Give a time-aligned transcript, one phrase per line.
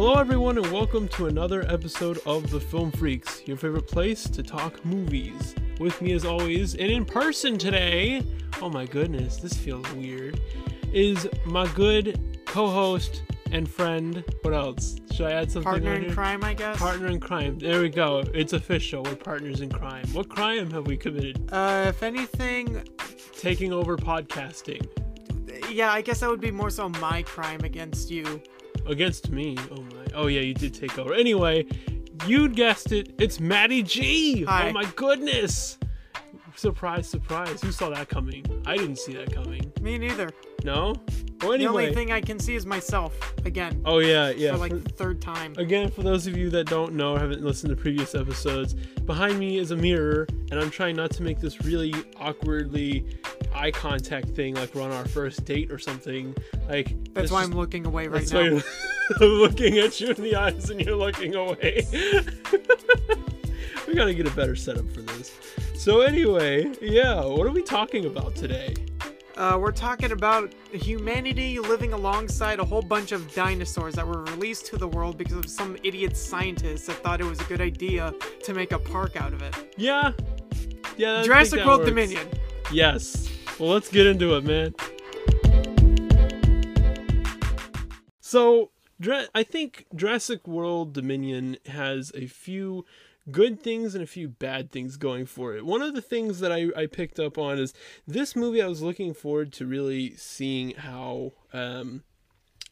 [0.00, 4.44] Hello, everyone, and welcome to another episode of The Film Freaks, your favorite place to
[4.44, 5.56] talk movies.
[5.80, 8.22] With me, as always, and in person today,
[8.62, 10.40] oh my goodness, this feels weird,
[10.92, 14.22] is my good co host and friend.
[14.42, 15.00] What else?
[15.10, 15.68] Should I add something?
[15.68, 16.78] Partner in crime, I guess.
[16.78, 17.58] Partner in crime.
[17.58, 18.22] There we go.
[18.32, 19.02] It's official.
[19.02, 20.06] We're partners in crime.
[20.12, 21.48] What crime have we committed?
[21.50, 22.84] Uh, if anything,
[23.32, 24.86] Taking over podcasting.
[25.68, 28.40] yeah, I guess that would be more so my crime against you.
[28.88, 29.56] Against me.
[29.70, 30.06] Oh my.
[30.14, 31.12] Oh yeah, you did take over.
[31.12, 31.66] Anyway,
[32.26, 33.14] you guessed it.
[33.18, 34.44] It's Matty G.
[34.46, 34.70] Oh Hi.
[34.70, 35.78] Oh my goodness.
[36.56, 37.60] Surprise, surprise.
[37.60, 38.44] Who saw that coming?
[38.66, 39.72] I didn't see that coming.
[39.80, 40.30] Me neither.
[40.64, 40.94] No?
[41.42, 44.50] Well, The only thing I can see is myself again oh yeah, yeah.
[44.52, 45.54] for like For- third time.
[45.56, 48.74] Again, for those of you that don't know haven't listened to previous episodes,
[49.06, 53.06] behind me is a mirror, and I'm trying not to make this really awkwardly
[53.54, 56.34] eye contact thing like we're on our first date or something.
[56.68, 58.60] Like That's why just- I'm looking away right now.
[59.20, 61.86] I'm looking at you in the eyes and you're looking away.
[63.86, 65.32] we gotta get a better setup for this.
[65.76, 68.74] So anyway, yeah, what are we talking about today?
[69.38, 74.66] Uh, we're talking about humanity living alongside a whole bunch of dinosaurs that were released
[74.66, 78.12] to the world because of some idiot scientists that thought it was a good idea
[78.42, 79.54] to make a park out of it.
[79.76, 80.10] Yeah,
[80.96, 81.20] yeah.
[81.20, 81.88] I Jurassic World works.
[81.88, 82.28] Dominion.
[82.72, 83.30] Yes.
[83.60, 84.74] Well, let's get into it, man.
[88.20, 88.70] So,
[89.36, 92.84] I think Jurassic World Dominion has a few
[93.30, 95.66] good things and a few bad things going for it.
[95.66, 97.74] One of the things that I, I picked up on is
[98.06, 101.32] this movie, I was looking forward to really seeing how.
[101.52, 102.02] Um,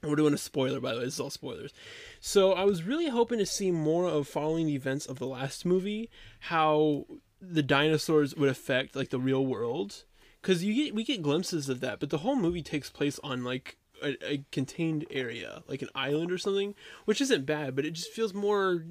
[0.02, 1.04] we're doing a spoiler, by the way.
[1.06, 1.72] This is all spoilers.
[2.20, 5.64] So I was really hoping to see more of following the events of the last
[5.64, 7.06] movie, how
[7.40, 10.04] the dinosaurs would affect like the real world,
[10.40, 13.42] because you get we get glimpses of that, but the whole movie takes place on
[13.42, 17.92] like a, a contained area, like an island or something, which isn't bad, but it
[17.92, 18.84] just feels more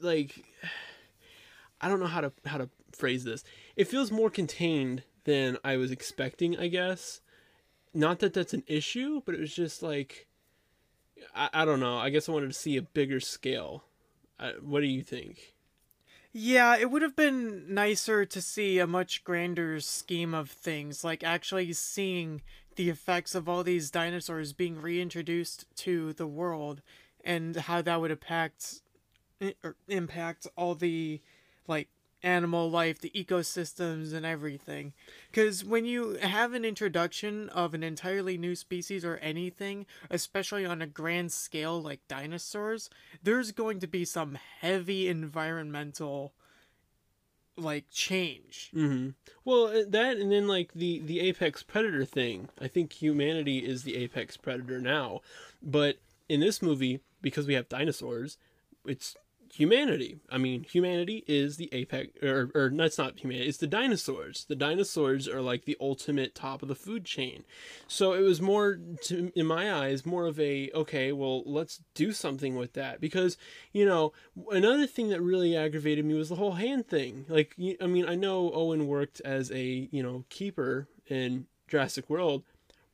[0.00, 0.44] like
[1.80, 3.44] I don't know how to how to phrase this.
[3.76, 7.20] It feels more contained than I was expecting, I guess.
[7.94, 10.26] Not that that's an issue, but it was just like
[11.34, 11.98] I, I don't know.
[11.98, 13.84] I guess I wanted to see a bigger scale.
[14.38, 15.54] I, what do you think?
[16.32, 21.24] Yeah, it would have been nicer to see a much grander scheme of things, like
[21.24, 22.42] actually seeing
[22.76, 26.80] the effects of all these dinosaurs being reintroduced to the world
[27.24, 28.80] and how that would impact
[29.88, 31.20] impact all the
[31.68, 31.88] like
[32.22, 34.92] animal life, the ecosystems and everything.
[35.32, 40.82] Cuz when you have an introduction of an entirely new species or anything, especially on
[40.82, 42.90] a grand scale like dinosaurs,
[43.22, 46.34] there's going to be some heavy environmental
[47.58, 48.70] like change.
[48.74, 49.10] Mm-hmm.
[49.44, 52.48] Well, uh, that and then like the the apex predator thing.
[52.60, 55.20] I think humanity is the apex predator now,
[55.62, 55.96] but
[56.28, 58.38] in this movie, because we have dinosaurs,
[58.84, 59.16] it's
[59.52, 60.18] humanity.
[60.30, 63.48] I mean, humanity is the apex, or or that's not humanity.
[63.48, 64.44] It's the dinosaurs.
[64.48, 67.44] The dinosaurs are like the ultimate top of the food chain.
[67.86, 71.12] So it was more, to, in my eyes, more of a okay.
[71.12, 73.36] Well, let's do something with that because
[73.72, 74.12] you know
[74.50, 77.26] another thing that really aggravated me was the whole hand thing.
[77.28, 82.44] Like, I mean, I know Owen worked as a you know keeper in Jurassic World,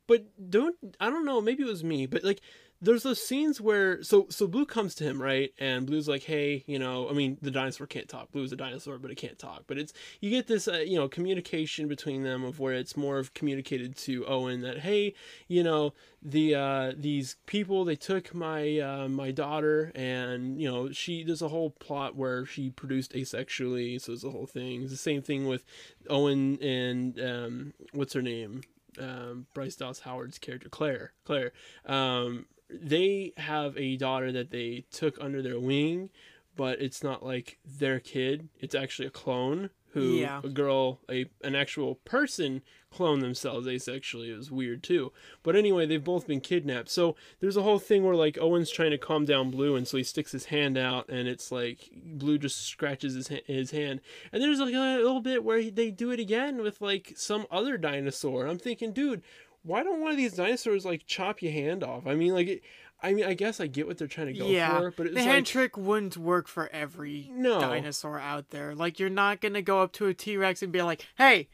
[0.07, 1.41] but don't I don't know.
[1.41, 2.41] Maybe it was me, but like
[2.81, 6.63] there's those scenes where so so Blue comes to him right, and Blue's like, hey,
[6.67, 8.31] you know, I mean, the dinosaur can't talk.
[8.31, 9.63] Blue's a dinosaur, but it can't talk.
[9.67, 13.17] But it's you get this uh, you know communication between them of where it's more
[13.17, 15.13] of communicated to Owen that hey,
[15.47, 20.91] you know, the uh these people they took my uh, my daughter and you know
[20.91, 24.01] she there's a whole plot where she produced asexually.
[24.01, 24.81] So it's a whole thing.
[24.81, 25.63] It's the same thing with
[26.09, 28.61] owen and um what's her name?
[28.99, 31.51] Um bryce dallas howard's character claire claire.
[31.85, 36.09] Um they have a daughter that they took under their wing
[36.57, 38.47] but it's not like their kid.
[38.61, 40.39] It's actually a clone who Yeah.
[40.41, 42.61] a girl a an actual person
[42.91, 44.29] clone themselves asexually.
[44.29, 45.11] It was weird too.
[45.43, 46.87] But anyway they've both been kidnapped.
[46.87, 49.97] So there's a whole thing where like owen's trying to calm down blue and so
[49.97, 53.99] he sticks his hand out and it's like blue just scratches his, ha- his hand.
[54.31, 57.47] And there's like a little bit where he, they do it again with like some
[57.51, 58.47] other dinosaur.
[58.47, 59.23] I'm thinking dude
[59.65, 62.61] why don't one of these dinosaurs like chop your hand off i mean like it,
[63.01, 65.15] i mean i guess i get what they're trying to go yeah, for but it's
[65.15, 67.59] the like hand trick wouldn't work for every No.
[67.59, 68.75] dinosaur out there.
[68.75, 71.49] Like you're not gonna go up to a T Rex and be like, "Hey,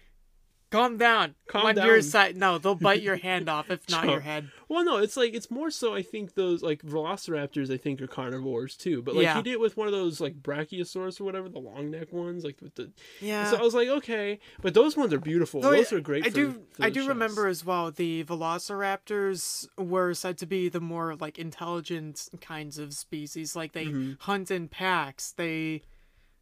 [0.72, 1.36] calm down.
[1.48, 2.02] Calm on your down.
[2.02, 2.38] side.
[2.38, 4.50] No, they'll bite your hand off, if not your head.
[4.70, 5.94] Well, no, it's like it's more so.
[5.94, 9.02] I think those like velociraptors, I think are carnivores too.
[9.02, 9.36] But like Yeah.
[9.36, 12.44] he did it with one of those like brachiosaurus or whatever, the long neck ones,
[12.44, 12.90] like with the.
[13.20, 13.52] Yeah.
[13.52, 15.62] So I was like, okay, but those ones are beautiful.
[15.62, 16.26] Those I- are great.
[16.26, 16.52] I for- do.
[16.72, 17.92] for I do remember as well.
[17.92, 23.56] The Velociraptors were said to be the more like intelligent kinds of species.
[23.56, 24.14] Like they Mm-hmm.
[24.20, 25.32] hunt in packs.
[25.34, 25.82] They,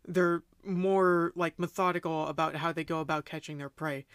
[0.08, 4.06] they're more like methodical about how they go about catching their prey.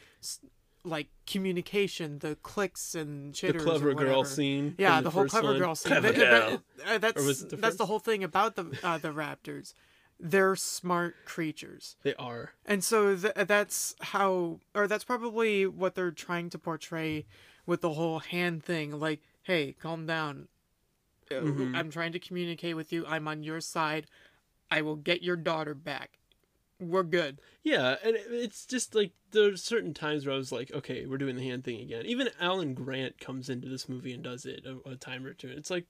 [0.87, 3.63] Like communication, the clicks and the chitters.
[3.63, 4.75] or clever girl scene.
[4.77, 5.59] Yeah, from the, whole clever one.
[5.59, 5.93] girl scene.
[5.93, 6.63] Clever That- that- girl.
[6.95, 9.73] uh, that's Or was it the that's the whole thing about the uh, the raptors.
[10.21, 11.97] They're smart creatures.
[12.03, 12.53] They are.
[12.67, 17.27] And so th- that's how, or that's probably what they're trying to portray
[17.67, 18.93] with the whole hand thing.
[19.01, 20.47] Like, hey, calm down.
[21.31, 21.75] Uh, Mhm.
[21.75, 23.05] I'm trying to communicate with you.
[23.07, 24.07] I'm on your side.
[24.71, 26.19] I will get your daughter back.
[26.89, 27.41] We're good.
[27.63, 31.37] Yeah, and it's just like there's certain times where I was like, okay, we're doing
[31.37, 32.07] the hand thing again.
[32.07, 35.49] Even Alan Grant comes into this movie and does it a, a time or two.
[35.49, 35.87] It's like,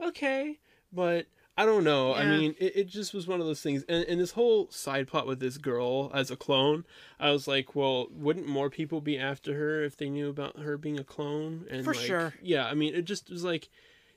[0.00, 0.58] okay,
[0.92, 1.26] but
[1.56, 2.12] I don't know.
[2.12, 3.84] I mean, it, it just was one of those things.
[3.88, 6.84] And, and this whole side plot with this girl as a clone,
[7.20, 10.76] I was like, well, wouldn't more people be after her if they knew about her
[10.76, 11.66] being a clone?
[11.70, 12.34] And For like, sure.
[12.42, 13.68] Yeah, I mean, it just was like,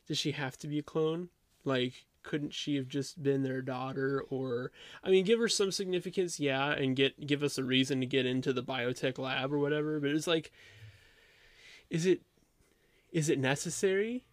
[0.08, 1.30] does she have to be a clone?
[1.64, 4.72] Like, couldn't she have just been their daughter or
[5.04, 8.26] I mean give her some significance, yeah, and get give us a reason to get
[8.26, 10.52] into the biotech lab or whatever, but it's like
[11.90, 12.22] is it
[13.12, 14.26] is it necessary?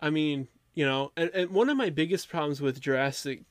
[0.00, 3.42] I mean, you know, and, and one of my biggest problems with Jurassic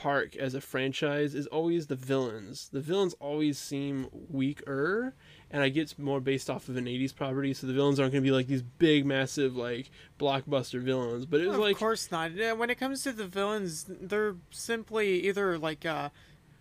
[0.00, 2.68] Park as a franchise is always the villains.
[2.72, 5.14] The villains always seem weaker,
[5.50, 8.24] and I get more based off of an 80s property, so the villains aren't going
[8.24, 11.26] to be like these big, massive, like, blockbuster villains.
[11.26, 11.74] But it was of like.
[11.74, 12.32] Of course not.
[12.56, 16.08] When it comes to the villains, they're simply either like uh,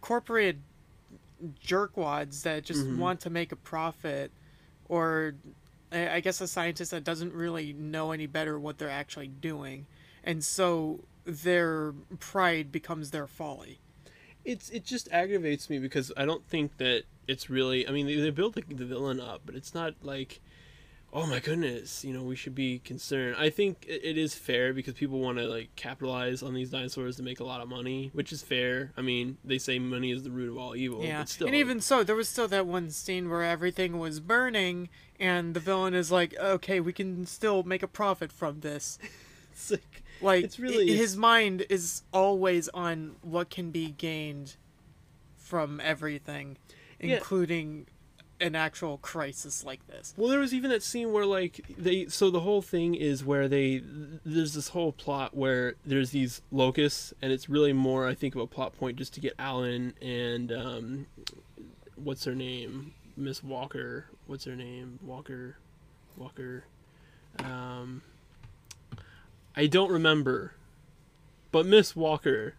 [0.02, 0.58] corporate
[1.66, 2.98] jerkwads that just Mhm.
[2.98, 4.32] want to make a profit,
[4.88, 5.36] or
[5.92, 9.88] I guess a scientist that doesn't really know any better what they're actually doing,
[10.24, 13.80] and so their pride becomes their folly.
[14.46, 17.88] it's it just aggravates me because I don't think that it's really.
[17.88, 20.42] I mean, they, they build the, the villain up, but it's not like,
[21.14, 23.36] oh my goodness, you know, we should be concerned.
[23.38, 27.18] I think it, it is fair because people want to like capitalize on these dinosaurs
[27.18, 28.92] to make a lot of money, which is fair.
[28.98, 31.04] I mean, they say money is the root of all evil.
[31.04, 34.20] Yeah, but still, and even so, there was still that one scene where everything was
[34.20, 34.90] burning,
[35.20, 38.98] and the villain is like, "Okay, we can still make a profit from this."
[39.52, 44.56] it's like, Like It's really- his mind is always on what can be gained
[45.38, 46.58] from everything,
[47.02, 47.16] Yeah.
[47.16, 47.88] including
[48.42, 50.14] an actual crisis like this.
[50.16, 53.50] Well, there was even that scene where like they so the whole thing is where
[53.50, 53.82] they
[54.26, 58.42] there's this whole plot where there's these locusts and it's really more I think of
[58.42, 61.08] a plot point just to get Alan and um
[61.98, 62.94] what's her name?
[63.18, 64.06] Miss Walker.
[64.26, 65.00] What's her name?
[65.04, 65.58] Walker.
[66.16, 66.64] Walker.
[67.40, 68.02] Um
[69.60, 70.54] I don't remember
[71.52, 72.56] but Miss Walker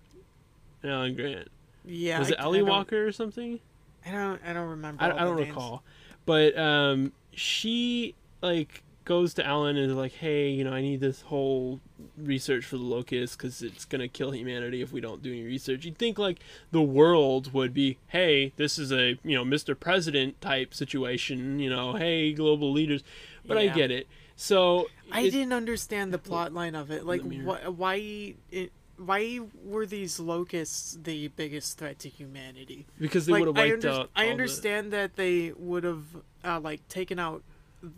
[0.85, 1.49] Alan Grant
[1.85, 3.61] Yeah, was I- it Ellie Walker or something
[4.07, 4.41] I don't.
[4.45, 5.03] I don't remember.
[5.03, 5.49] I, I don't names.
[5.49, 5.83] recall,
[6.25, 11.01] but um, she like goes to Alan and is like, "Hey, you know, I need
[11.01, 11.81] this whole
[12.17, 15.85] research for the locust because it's gonna kill humanity if we don't do any research."
[15.85, 16.39] You'd think like
[16.71, 19.79] the world would be, "Hey, this is a you know Mr.
[19.79, 23.03] President type situation," you know, "Hey, global leaders,"
[23.47, 24.07] but I get it.
[24.41, 27.05] So I it- didn't understand the plot line of it.
[27.05, 28.35] Like, wh- why?
[28.51, 32.87] It, why were these locusts the biggest threat to humanity?
[32.99, 34.11] because they like, would have I, wiped under- out.
[34.17, 36.05] I all the- understand that they would have
[36.43, 37.43] uh, like taken out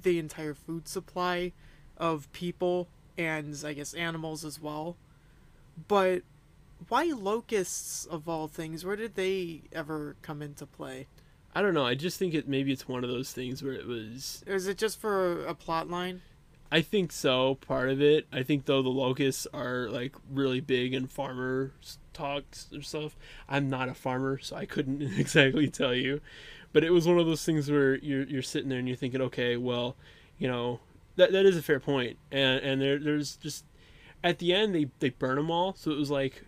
[0.03, 1.53] the entire food supply
[1.97, 4.97] of people and I guess animals as well.
[5.87, 6.23] But
[6.89, 8.85] why locusts of all things?
[8.85, 11.07] Where did they ever come into play?
[11.55, 11.87] I don't know.
[11.87, 14.77] I just think it maybe it's one of those things where it was is it
[14.79, 16.23] just for a plot line?
[16.73, 17.57] I think so.
[17.57, 18.27] Part of it.
[18.33, 21.73] I think though the locusts are like really big in farmer
[22.15, 23.15] talks or stuff.
[23.47, 26.23] I'm not a farmer, so I couldn't exactly tell you.
[26.73, 29.21] But it was one of those things where you're you're sitting there and you're thinking,
[29.21, 29.97] okay, well,
[30.39, 30.81] you know,
[31.17, 32.17] that that is a fair point.
[32.31, 33.67] And and there there's just
[34.25, 36.47] at the end they they burn them all, so it was like,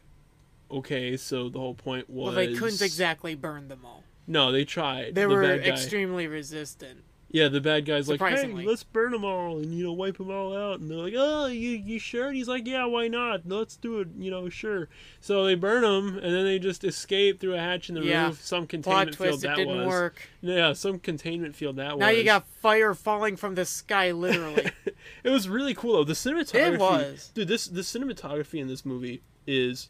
[0.70, 4.02] okay, so the whole point was Well, they couldn't exactly burn them all.
[4.26, 5.14] No, they tried.
[5.14, 7.04] They the were extremely resistant.
[7.30, 10.30] Yeah, the bad guy's like, hey, let's burn them all and you know wipe them
[10.30, 10.78] all out.
[10.78, 12.28] And they're like, oh, you you sure?
[12.28, 13.40] And he's like, yeah, why not?
[13.44, 14.08] Let's do it.
[14.16, 14.88] You know, sure.
[15.20, 18.26] So they burn them and then they just escape through a hatch in the Yeah.
[18.28, 18.40] roof.
[18.44, 19.86] Some containment field twist, it that didn't was.
[19.88, 20.28] work.
[20.42, 22.00] Yeah, some containment field that Now was.
[22.00, 24.70] Now you got fire falling from the sky, literally.
[25.24, 26.04] It was really cool though.
[26.04, 26.74] The cinematography.
[26.74, 27.30] It was.
[27.34, 29.88] Dude, this the cinematography in this movie is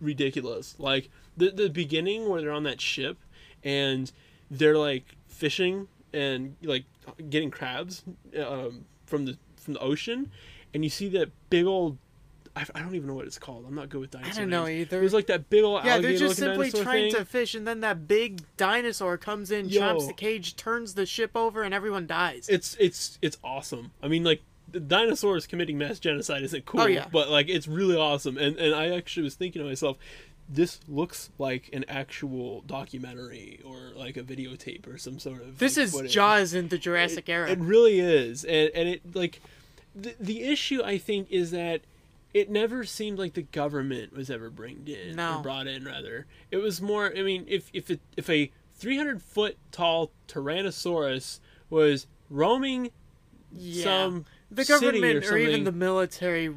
[0.00, 0.74] ridiculous.
[0.78, 3.18] Like the the beginning where they're on that ship
[3.62, 4.10] and
[4.50, 6.84] they're like fishing and like
[7.30, 8.02] getting crabs
[8.38, 10.30] um, from the from the ocean,
[10.74, 11.98] and you see that big old.
[12.56, 13.66] I, I don't even know what it's called.
[13.68, 14.42] I'm not good with I dinosaur.
[14.42, 14.98] don't know either.
[14.98, 17.20] It was like that big old yeah, they're just simply trying thing.
[17.20, 19.80] to fish, and then that big dinosaur comes in, Yo.
[19.80, 22.48] chomps the cage, turns the ship over, and everyone dies.
[22.48, 23.92] It's it's it's awesome.
[24.02, 27.06] I mean, like the dinosaurs committing mass genocide isn't cool, Oh, yeah.
[27.12, 28.36] but like it's really awesome.
[28.36, 29.96] And and I actually was thinking to myself,
[30.48, 35.58] this looks like an actual documentary or like a videotape or some sort of.
[35.58, 36.12] this like, is footage.
[36.12, 37.50] Jaws in the Jurassic it, era.
[37.50, 39.40] It really is, and and it like
[39.94, 41.82] the the issue I think is that
[42.32, 45.38] it never seemed like the government was ever bringed in No.
[45.38, 45.84] or brought in.
[45.84, 47.12] Rather, it was more.
[47.16, 52.90] I mean, if if it, if a 300 foot tall Tyrannosaurus was roaming
[53.52, 53.84] yeah.
[53.84, 56.54] some the city government or or, even the military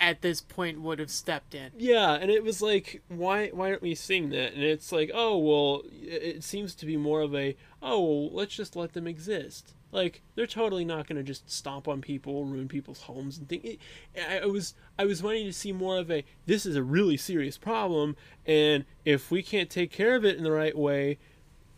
[0.00, 1.70] at this point would have stepped in.
[1.76, 4.54] Yeah, and it was like, why why aren't we seeing that?
[4.54, 8.56] And it's like, oh well, it seems to be more of a, oh well, let's
[8.56, 9.74] just let them exist.
[9.92, 13.76] Like they're totally not going to just stomp on people, ruin people's homes and things.
[14.16, 17.58] I was I was wanting to see more of a, this is a really serious
[17.58, 18.16] problem,
[18.46, 21.18] and if we can't take care of it in the right way,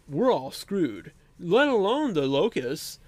[0.09, 1.13] we're all screwed.
[1.41, 3.01] Let alone the locusts,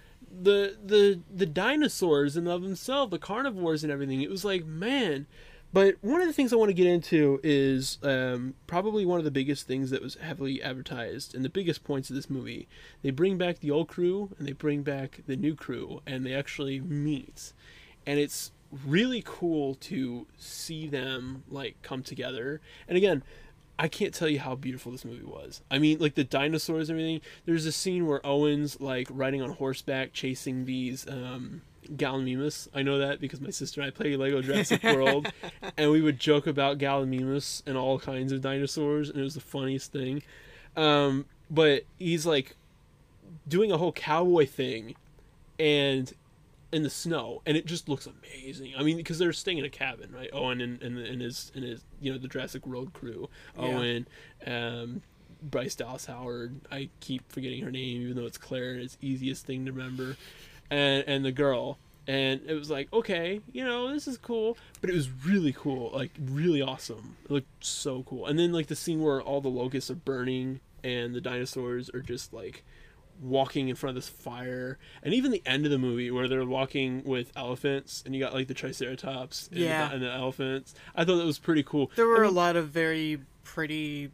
[0.43, 4.21] the the the dinosaurs and of themselves, the carnivores and everything.
[4.21, 5.27] It was like, man.
[5.73, 9.25] But one of the things I want to get into is um, probably one of
[9.25, 12.69] the biggest things that was heavily advertised and the biggest points of this movie.
[13.03, 16.33] They bring back the old crew and they bring back the new crew and they
[16.33, 17.53] actually meet,
[18.07, 18.53] and it's
[18.87, 22.61] really cool to see them like come together.
[22.87, 23.25] And again,
[23.79, 25.63] I can't tell you how beautiful this movie was.
[25.71, 27.21] I mean, like the dinosaurs and everything.
[27.45, 32.69] There's a scene where Owen's like riding on horseback chasing these um Gallimimus.
[32.75, 35.31] I know that because my sister and I play Lego Jurassic World
[35.77, 39.41] and we would joke about Gallimimus and all kinds of dinosaurs and it was the
[39.41, 40.23] funniest thing.
[40.77, 42.57] Um but he's like
[43.47, 44.95] doing a whole cowboy thing
[45.59, 46.13] and
[46.75, 48.75] in the snow and it just looks amazing.
[48.77, 50.29] I mean because they're staying in a cabin right?
[50.33, 53.29] Owen and, and, and his and his you know the jurassic world crew.
[53.59, 53.65] Yeah.
[53.65, 54.09] owen
[54.47, 55.03] um
[55.43, 59.47] bryce dallas howard i keep forgetting her name even though it's claire and it's easiest
[59.47, 60.17] thing to remember.
[60.71, 61.79] And and the girl.
[62.07, 64.59] And it was like okay you know this is cool.
[64.81, 67.17] But it was really cool like really awesome.
[67.25, 68.27] It looked so cool.
[68.27, 72.03] And then like the scene where all the locusts are burning and the dinosaurs are
[72.03, 72.65] just like
[73.25, 76.45] walking in front of this fire and even the end of the movie where they're
[76.45, 79.89] walking with elephants and you got like the triceratops and, Yeah.
[79.89, 80.75] the, and the elephants.
[80.95, 81.91] I thought that was pretty cool.
[81.97, 84.11] There were I mean, a lot of very pretty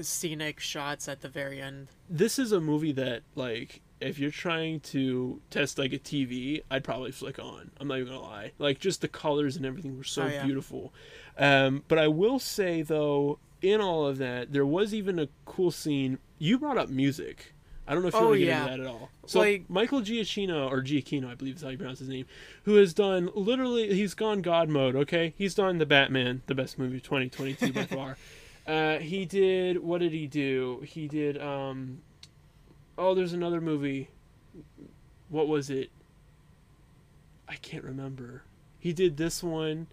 [0.00, 1.88] scenic shots at the very end.
[2.10, 6.82] this is a movie that like if you're trying to test like a tv i'd
[6.82, 7.70] probably flick on.
[7.78, 8.50] I'm not even gonna lie.
[8.58, 10.44] Like just the colors and everything were so Oh, yeah.
[10.44, 10.92] beautiful.
[11.38, 15.70] Um, but i will say though in all of that there was even a cool
[15.70, 16.18] scene.
[16.38, 17.53] You brought up music
[17.86, 18.64] I don't know if you Oh, want to get yeah.
[18.64, 19.10] into that at all.
[19.26, 22.24] So Like- Michael Giacchino or Giacchino, I believe is how you pronounce his name,
[22.64, 24.96] who has done literally he's gone God mode.
[24.96, 28.16] Okay, he's done the Batman, the best movie of 2022 by far.
[28.66, 30.80] Uh, he did what did he do?
[30.86, 32.00] He did um,
[32.96, 34.08] oh, there's another movie.
[35.28, 35.90] What was it?
[37.48, 38.42] I can't remember.
[38.78, 39.86] He did this one.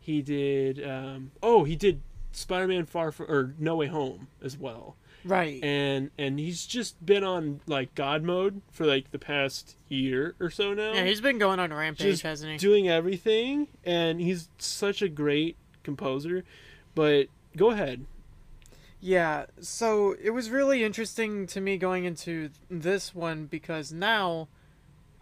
[0.00, 2.00] He did um, oh, he did
[2.36, 5.62] Spider-Man Far From or No Way Home as well Right.
[5.64, 10.50] and and he's just been on like god mode for like the past year or
[10.50, 12.58] so now yeah, he's been going on a rampage, just hasn't he?
[12.58, 16.44] doing everything and he's such a great composer
[16.94, 17.26] but
[17.56, 18.04] go ahead
[19.00, 24.48] Yeah, so it was really interesting to me going into this one because now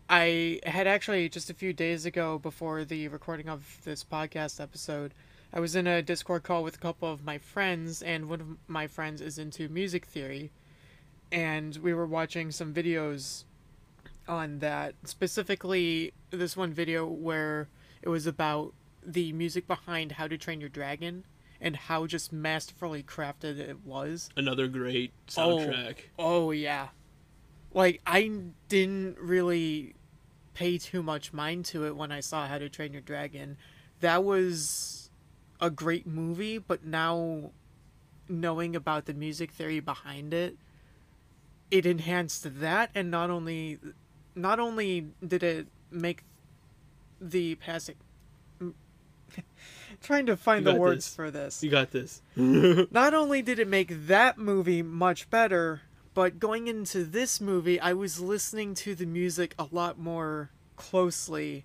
[0.09, 5.15] I had actually just a few days ago before the recording of this podcast episode,
[5.55, 8.47] I was in a Discord call with a couple of my friends, and one of
[8.67, 10.51] my friends is into music theory,
[11.31, 13.45] and we were watching some videos
[14.27, 14.97] on that.
[15.05, 17.69] Specifically, this one video where
[18.03, 18.75] it was about
[19.07, 21.25] the music behind How to Train Your Dragon
[21.61, 24.31] and how just masterfully crafted it was.
[24.37, 25.59] another great Oh.
[25.59, 26.89] soundtrack Oh yeah.
[27.73, 28.31] Like I
[28.69, 29.95] didn't really
[30.55, 33.57] pay too much mind to it when I saw How to Train Your Dragon.
[34.01, 35.04] That was
[35.65, 37.51] a great movie, but now
[38.29, 40.57] knowing about the music theory behind it,
[41.71, 43.79] it enhanced that and not only
[44.35, 46.23] not only did it make
[47.21, 47.95] the passing
[50.03, 51.15] trying to find the words this.
[51.15, 56.39] for this you got this not only did it make that movie much better, but
[56.39, 61.65] going into this movie, I was listening to the music a lot more closely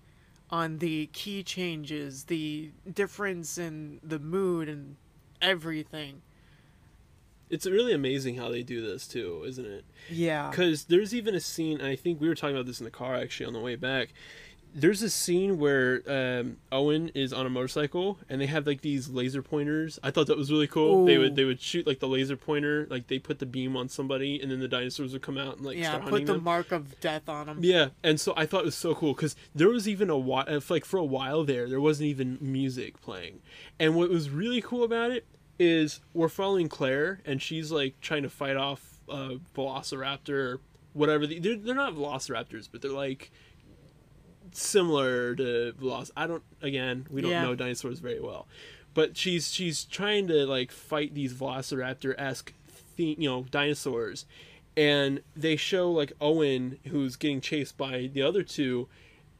[0.52, 4.96] on the key changes, the difference in the mood and
[5.42, 6.22] everything.
[7.50, 9.84] it's really amazing how they do this too, isn't it?
[10.10, 10.50] Yeah.
[10.50, 12.92] Because there's even a scene, and I think we were talking about this in the
[12.92, 14.10] car actually on the way back.
[14.74, 19.10] There's a scene where um, Owen is on a motorcycle, and they have like these
[19.10, 19.98] laser pointers.
[20.04, 21.06] I thought that was really cool.
[21.06, 23.90] They would they would shoot like the laser pointer, like they put the beam on
[23.90, 26.44] somebody, and then the dinosaurs would come out and like Yeah, put the them.
[26.44, 27.58] mark of death on them.
[27.62, 30.46] Yeah, and so I thought it was so cool because there was even a while,
[30.70, 33.40] like for a while there, there wasn't even music playing,
[33.80, 35.26] and what was really cool about it
[35.58, 40.60] is we're following Claire, and she's like trying to fight off a Velociraptor, or
[40.94, 41.26] whatever.
[41.28, 43.32] The, they're they're not Velociraptors, but they're like
[44.52, 46.12] similar to Veloc.
[46.16, 46.44] I don't.
[46.62, 47.44] Again, we don't Yeah.
[47.44, 48.48] know dinosaurs very well,
[48.94, 52.54] but she's she's trying to like fight these Velociraptor esque,
[52.98, 54.26] you know, dinosaurs,
[54.78, 58.88] and they show like Owen who's getting chased by the other two,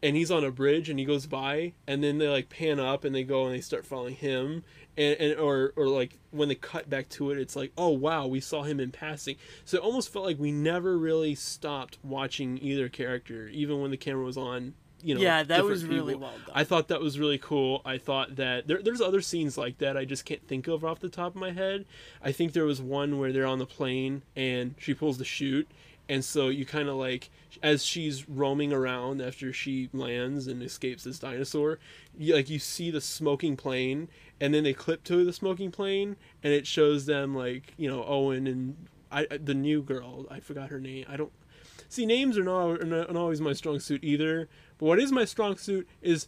[0.02, 3.04] and he's on a bridge and he goes by, and then they like pan up
[3.04, 4.64] and they go and they start following him.
[4.98, 8.28] And, and or or like when they cut back to it, it's like oh wow
[8.28, 9.38] we saw him in passing.
[9.64, 13.98] So it almost felt like we never really stopped watching either character, even when the
[13.98, 14.74] camera was on.
[15.02, 16.28] You know, yeah, that was really people.
[16.28, 16.52] well done.
[16.54, 17.82] I thought that was really cool.
[17.86, 21.00] I thought that there, there's other scenes like that I just can't think of off
[21.00, 21.86] the top of my head.
[22.22, 25.70] I think there was one where they're on the plane and she pulls the chute,
[26.10, 27.30] and so you kind of like
[27.64, 31.80] as she's roaming around after she lands and escapes this dinosaur,
[32.18, 34.10] you, like you see the smoking plane,
[34.42, 38.04] and then they clip to the smoking plane, and it shows them like you know
[38.04, 40.26] Owen and I the new girl.
[40.30, 41.06] I forgot her name.
[41.08, 41.32] I don't
[41.88, 44.50] see names are not, are not always my strong suit either.
[44.80, 46.28] But what is my strong suit is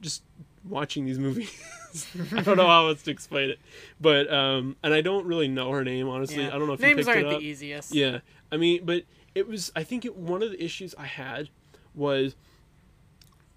[0.00, 0.22] just
[0.64, 1.52] watching these movies.
[2.32, 3.58] I don't know how else to explain it,
[4.00, 6.44] but um, and I don't really know her name honestly.
[6.44, 6.54] Yeah.
[6.54, 7.40] I don't know if names you picked aren't it up.
[7.40, 7.94] the easiest.
[7.94, 8.20] Yeah,
[8.50, 9.04] I mean, but
[9.34, 9.72] it was.
[9.74, 11.50] I think it, one of the issues I had
[11.94, 12.36] was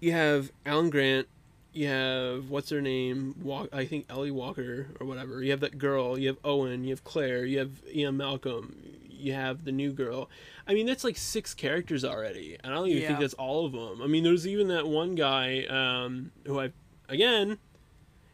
[0.00, 1.28] you have Alan Grant,
[1.74, 3.34] you have what's her name?
[3.42, 3.68] Walk.
[3.72, 5.42] I think Ellie Walker or whatever.
[5.42, 6.18] You have that girl.
[6.18, 6.84] You have Owen.
[6.84, 7.44] You have Claire.
[7.44, 8.76] You have Ian Malcolm.
[9.10, 10.28] You have the new girl.
[10.66, 13.72] I mean, that's like six characters already, and I don't even think that's all of
[13.72, 14.02] them.
[14.02, 16.72] I mean, there's even that one guy um, who I
[17.08, 17.58] again.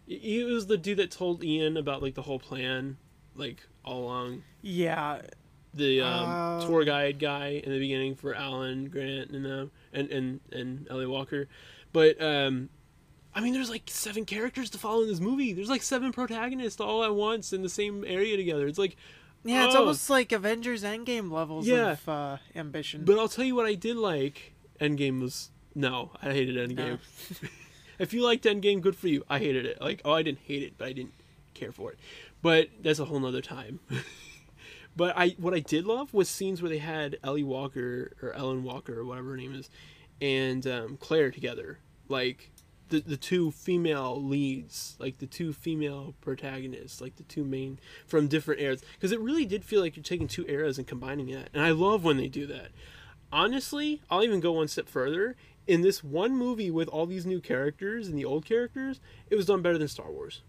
[0.07, 2.97] He was the dude that told Ian about like the whole plan,
[3.37, 5.23] like all along Yeah,
[5.73, 10.11] the um, Uh, tour guide guy in the beginning for Alan Grant and uh, and
[10.11, 11.47] and and Ellie Walker,
[11.93, 12.71] but um,
[13.35, 15.53] I mean, there's like seven characters to follow in this movie.
[15.53, 18.67] There's like seven protagonists all at once in the same area together.
[18.67, 18.97] It's like,
[19.45, 19.81] yeah, it's Oh.
[19.81, 21.93] almost like Avengers Endgame levels Yeah.
[21.93, 23.04] of uh, ambition.
[23.04, 24.52] but I'll tell you what I did like.
[24.81, 26.99] Endgame was no, I hated Endgame.
[28.00, 29.25] if you liked Endgame, good for you.
[29.31, 29.81] I hated it.
[29.81, 31.15] Like, oh, I didn't hate it, but I didn't
[31.54, 31.99] care for it.
[32.43, 33.78] But that's a whole nother time.
[34.97, 38.65] but I, what I did love was scenes where they had Ellie Walker or Ellen
[38.65, 39.71] Walker or whatever her name is,
[40.21, 41.78] and um, Claire together,
[42.09, 42.50] like
[42.91, 48.29] the the two female leads, like the two female protagonists, like the two main from
[48.29, 51.49] different eras, because it really did feel like you're taking two eras and combining that,
[51.55, 52.69] and I love when they do that.
[53.33, 55.37] Honestly, I'll even go one step further.
[55.67, 58.99] In this one movie with all these new characters and the old characters,
[59.29, 60.43] it was done better than Star Wars.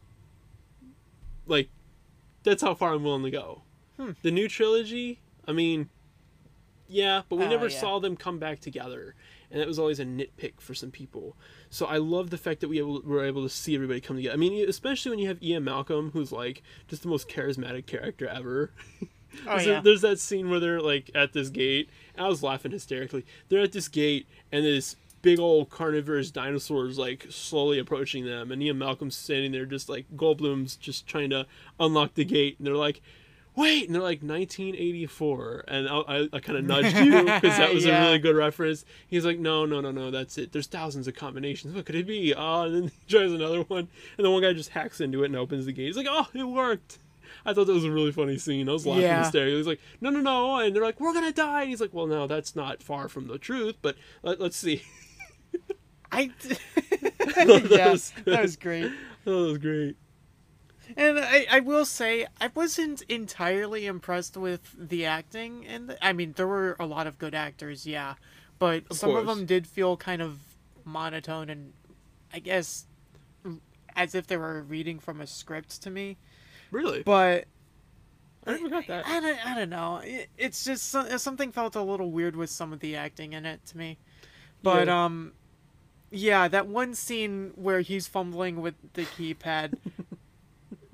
[1.45, 1.69] Like,
[2.41, 3.61] that's how far I'm willing to go.
[3.97, 4.11] Hmm.
[4.23, 5.89] The new trilogy, I mean,
[6.87, 7.79] yeah, but we Uh, never yeah.
[7.79, 9.13] saw them come back together,
[9.51, 11.35] and that was always a nitpick for some people.
[11.69, 14.33] So I love the fact that we able, were able to see everybody come together.
[14.33, 18.27] I mean, especially when you have Ian Malcolm, who's like just the most charismatic character
[18.27, 18.71] ever.
[19.01, 19.07] oh
[19.45, 21.89] There's, yeah, there's that scene where they're like at this gate.
[22.15, 23.25] And I was laughing hysterically.
[23.49, 28.63] They're at this gate, and this big old carnivorous dinosaurs like slowly approaching them, and
[28.63, 31.45] Ian Malcolm's standing there, just like Goldblum's just trying to
[31.79, 33.01] unlock the gate, and they're like.
[33.55, 37.73] Wait, and they're like 1984, and I, I, I kind of nudged you because that
[37.73, 38.85] was a really good reference.
[39.07, 40.53] He's like, no, no, no, no, that's it.
[40.53, 41.75] There's thousands of combinations.
[41.75, 42.33] What could it be?
[42.33, 45.27] Oh, and then he tries another one, and the one guy just hacks into it
[45.27, 45.87] and opens the gate.
[45.87, 46.99] He's like, oh, it worked.
[47.45, 48.69] I thought that was a really funny scene.
[48.69, 49.23] I was laughing Yeah.
[49.23, 49.57] hysterically.
[49.57, 50.57] He's like, no, no, no.
[50.59, 51.61] And they're like, we're going to die.
[51.61, 54.83] And he's like, well, no, that's not far from the truth, but let, let's see.
[56.11, 56.29] I.
[56.49, 58.91] Yeah, that was great.
[59.25, 59.95] that was great.
[60.97, 66.33] And I, I will say I wasn't entirely impressed with the acting, and I mean
[66.35, 68.15] there were a lot of good actors, yeah,
[68.59, 70.39] but Of some of them did feel kind of
[70.83, 71.73] monotone and
[72.33, 72.85] I guess
[73.95, 76.17] as if they were reading from a script to me.
[76.71, 77.03] Really?
[77.03, 77.45] But
[78.47, 79.05] I never got that.
[79.05, 79.97] I don't, I don't know.
[80.03, 83.65] It, it's just something felt a little weird with some of the acting in it
[83.67, 83.97] to me.
[84.63, 85.05] But Yeah.
[85.05, 85.33] um,
[86.09, 89.77] yeah, that one scene where he's fumbling with the keypad,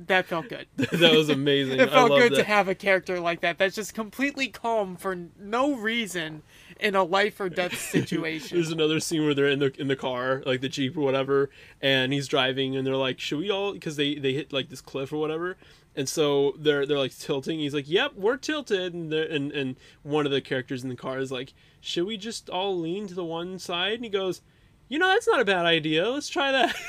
[0.07, 0.67] that felt good.
[0.75, 1.79] that was amazing.
[1.79, 2.37] It felt good that.
[2.37, 3.57] to have a character like that.
[3.57, 6.43] That's just completely calm for no reason
[6.79, 8.57] in a life or death situation.
[8.57, 11.49] There's another scene where they're in the in the car, like the jeep or whatever,
[11.81, 14.81] and he's driving, and they're like, "Should we all?" Because they they hit like this
[14.81, 15.57] cliff or whatever,
[15.95, 17.59] And so they're they're like tilting.
[17.59, 21.19] He's like, "Yep, we're tilted." And and and one of the characters in the car
[21.19, 24.41] is like, "Should we just all lean to the one side?" And he goes,
[24.87, 26.09] "You know, that's not a bad idea.
[26.09, 26.75] Let's try that."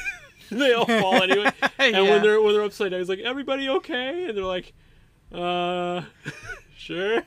[0.58, 1.50] they all fall anyway.
[1.78, 2.02] And Yeah.
[2.02, 4.72] when they're when they're upside down, he's like, "Everybody okay?" And they're like,
[5.32, 6.02] "Uh,
[6.76, 7.22] sure."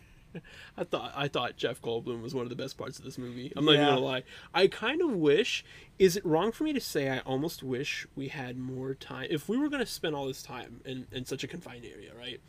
[0.78, 3.52] I thought I thought Jeff Goldblum was one of the best parts of this movie.
[3.56, 4.24] I'm not even gonna lie.
[4.54, 5.64] I kind of wish.
[6.00, 9.28] Is it wrong for me to say I almost wish we had more time?
[9.30, 12.40] If we were gonna spend all this time in in such a confined area, right?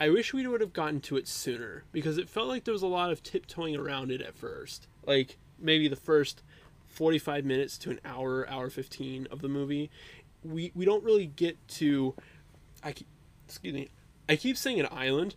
[0.00, 2.82] I wish we would have gotten to it sooner because it felt like there was
[2.82, 4.88] a lot of tiptoeing around it at first.
[5.06, 6.42] Like maybe the first
[6.86, 9.90] 45 minutes to an hour, hour 15 of the movie,
[10.44, 12.14] we we don't really get to.
[12.82, 13.06] I keep,
[13.46, 13.88] excuse me.
[14.28, 15.34] I keep saying an island,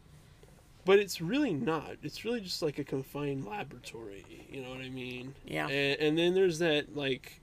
[0.86, 1.98] but it's really not.
[2.04, 4.26] It's really just like a confined laboratory.
[4.52, 5.36] You know what I mean?
[5.46, 5.68] Yeah.
[5.68, 7.40] And, and then there's that like,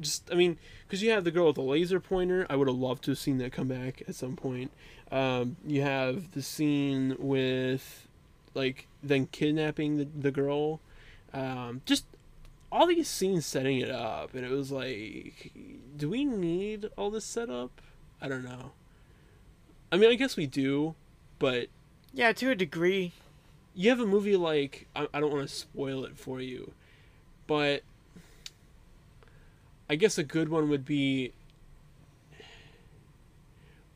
[0.00, 2.46] just I mean, because you have the girl with the laser pointer.
[2.48, 4.70] I would have loved to have seen that come back at some point.
[5.10, 8.08] Um, you have the scene with,
[8.54, 10.80] like, then kidnapping the the girl.
[11.32, 12.06] Um, just
[12.72, 15.52] all these scenes setting it up, and it was like,
[15.96, 17.80] do we need all this setup?
[18.20, 18.72] I don't know.
[19.92, 20.94] I mean, I guess we do,
[21.38, 21.68] but
[22.12, 23.12] Yeah, to a degree.
[23.74, 26.72] you have a movie like I, I don't want to spoil it for you,
[27.46, 27.82] but
[29.88, 31.32] I guess a good one would be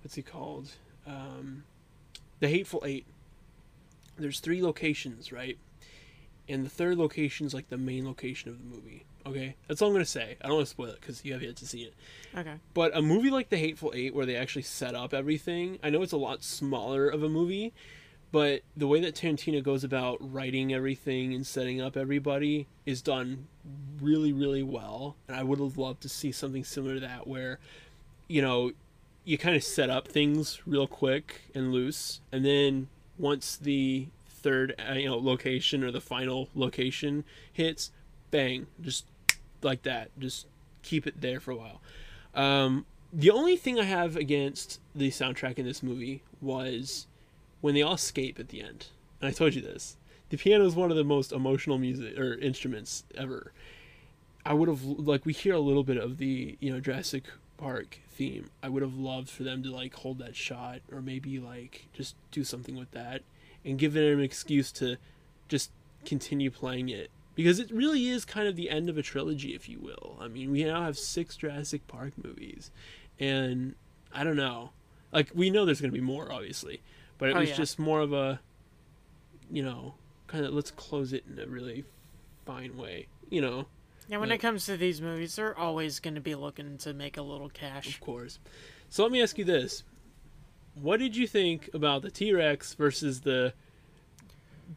[0.03, 0.71] what's he called?
[1.07, 1.65] Um,
[2.39, 3.07] the Hateful Eight.
[4.17, 5.59] There's three locations, right?
[6.51, 9.05] And the third location is like the main location of the movie.
[9.27, 10.37] Okay, that's all I'm gonna say.
[10.43, 11.95] I don't want to spoil it because you have yet to see it.
[12.37, 12.55] Okay.
[12.75, 16.03] But a movie like The Hateful Eight, where they actually set up everything, I know
[16.03, 17.73] it's a lot smaller of a movie,
[18.33, 23.47] but the way that Tarantino goes about writing everything and setting up everybody is done
[24.01, 25.17] really, really well.
[25.29, 27.59] And I would have loved to see something similar to that, where,
[28.27, 28.73] you know,
[29.25, 34.09] you kind of set up things real quick and loose, and then once the
[34.43, 37.91] third, uh, you know, location or the final location hits,
[38.31, 39.05] bang, just
[39.63, 40.47] like that, just
[40.83, 41.81] keep it there for a while.
[42.35, 47.07] Um, the only thing I have against the soundtrack in this movie was
[47.61, 48.87] when they all escape at the end.
[49.21, 49.97] And I told you this.
[50.31, 53.53] The piano is one of the most emotional music or instruments ever.
[54.47, 57.25] I would have like we hear a little bit of the you know Jurassic
[57.59, 58.49] Park theme.
[58.63, 62.15] I would have loved for them to like hold that shot or maybe like just
[62.31, 63.23] do something with that
[63.65, 64.97] and giving it an excuse to
[65.49, 65.71] just
[66.05, 69.69] continue playing it because it really is kind of the end of a trilogy, if
[69.69, 70.17] you will.
[70.21, 72.71] I mean, we now have six Jurassic Park movies,
[73.19, 73.75] and
[74.13, 74.71] I don't know.
[75.13, 76.81] Like we know there's going to be more, obviously,
[77.19, 77.57] but it Oh, was yeah.
[77.57, 78.41] just more of a,
[79.51, 79.95] you know,
[80.27, 81.85] kind of let's close it in a really
[82.47, 83.07] fine way.
[83.29, 83.67] You know,
[84.09, 87.17] Yeah, when it comes to these movies, they're always going to be looking to make
[87.17, 87.89] a little cash.
[87.89, 88.39] of course.
[88.89, 89.83] So let me ask you this:
[90.75, 93.53] What did you think about the T Rex versus the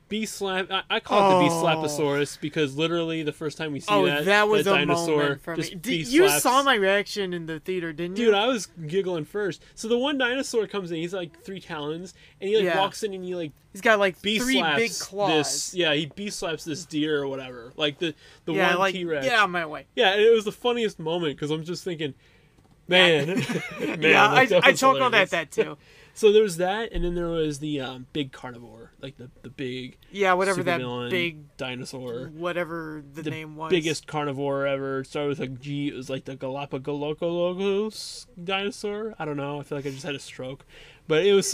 [0.09, 0.71] Beast Slap?
[0.71, 1.63] I, I call it the Beast Oh.
[1.65, 5.55] Slaposaurus because literally the first time we see Oh, that, that, was a dinosaur for
[5.55, 5.75] me.
[5.75, 8.25] Did- you saw my reaction in the theater, didn't you?
[8.25, 9.61] Dude, I was giggling first.
[9.75, 12.79] So the one dinosaur comes in, he's like three talons, and he like Yeah.
[12.79, 15.29] walks in and he like He's got like beast three slaps big claws.
[15.31, 15.73] this.
[15.75, 17.71] Yeah, he beast slaps this deer or whatever.
[17.75, 18.13] Like the
[18.45, 19.25] the yeah, one like T Rex.
[19.25, 19.85] yeah, my way.
[19.95, 22.13] yeah, and it was the funniest moment because I'm just thinking,
[22.93, 23.27] man,
[23.79, 25.77] man, yeah, like, I, I chuckled at that too.
[26.15, 29.49] So there was that, and then there was the um, big carnivore, like the the
[29.49, 30.79] big Yeah, whatever that
[31.09, 32.27] big, dinosaur.
[32.27, 33.71] whatever the, The name was.
[33.71, 34.99] biggest carnivore ever.
[34.99, 35.87] It started with a G.
[35.87, 39.15] It was like the Galapagos dinosaur.
[39.17, 39.59] I don't know.
[39.59, 40.65] I feel like I just had a stroke,
[41.07, 41.53] but it was,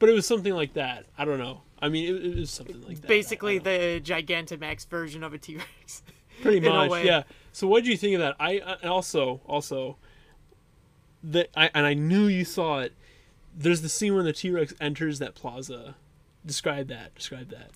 [0.00, 1.06] but it was something like that.
[1.16, 1.62] I don't know.
[1.80, 3.06] I mean, it, it was something like that.
[3.06, 3.98] basically I don't know.
[3.98, 6.02] the Gigantamax version of a T Rex.
[6.42, 7.22] pretty much, yeah.
[7.52, 8.36] So what did you think of that?
[8.40, 9.96] I I- also also
[11.22, 12.92] that I and I knew you saw it.
[13.56, 15.94] There's the scene when the T Rex enters that plaza.
[16.44, 17.14] Describe that.
[17.14, 17.70] Describe that.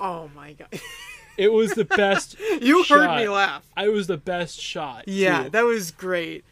[0.00, 0.68] oh my god,
[1.36, 2.36] It was the best.
[2.60, 3.64] you heard me laugh.
[3.76, 5.04] I was the best shot.
[5.06, 5.50] Yeah, too.
[5.50, 6.44] that was great.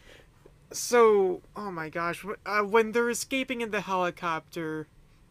[0.72, 4.86] So, oh my gosh, uh, when they're escaping in the helicopter,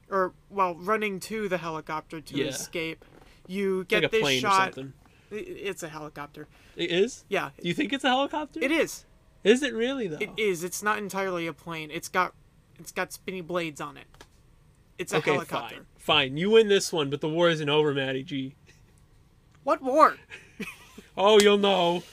[0.09, 2.47] or well, running to the helicopter to Yeah.
[2.47, 3.03] escape,
[3.47, 4.77] you get like this shot.
[5.31, 6.47] It's a helicopter.
[6.75, 7.25] It is.
[7.29, 8.59] Yeah, Do you think it's a helicopter?
[8.61, 9.05] it is.
[9.45, 10.17] Is it really though?
[10.19, 10.63] It is.
[10.65, 11.89] It's not entirely a plane.
[11.91, 12.33] It's got,
[12.77, 14.07] it's got spinny blades on it.
[14.97, 15.75] It's a okay, helicopter.
[15.75, 15.85] fine,
[16.31, 16.37] fine.
[16.37, 18.55] You win this one, but the war isn't over, Matty G.
[19.63, 20.17] What war?
[21.17, 22.03] Oh, you'll know.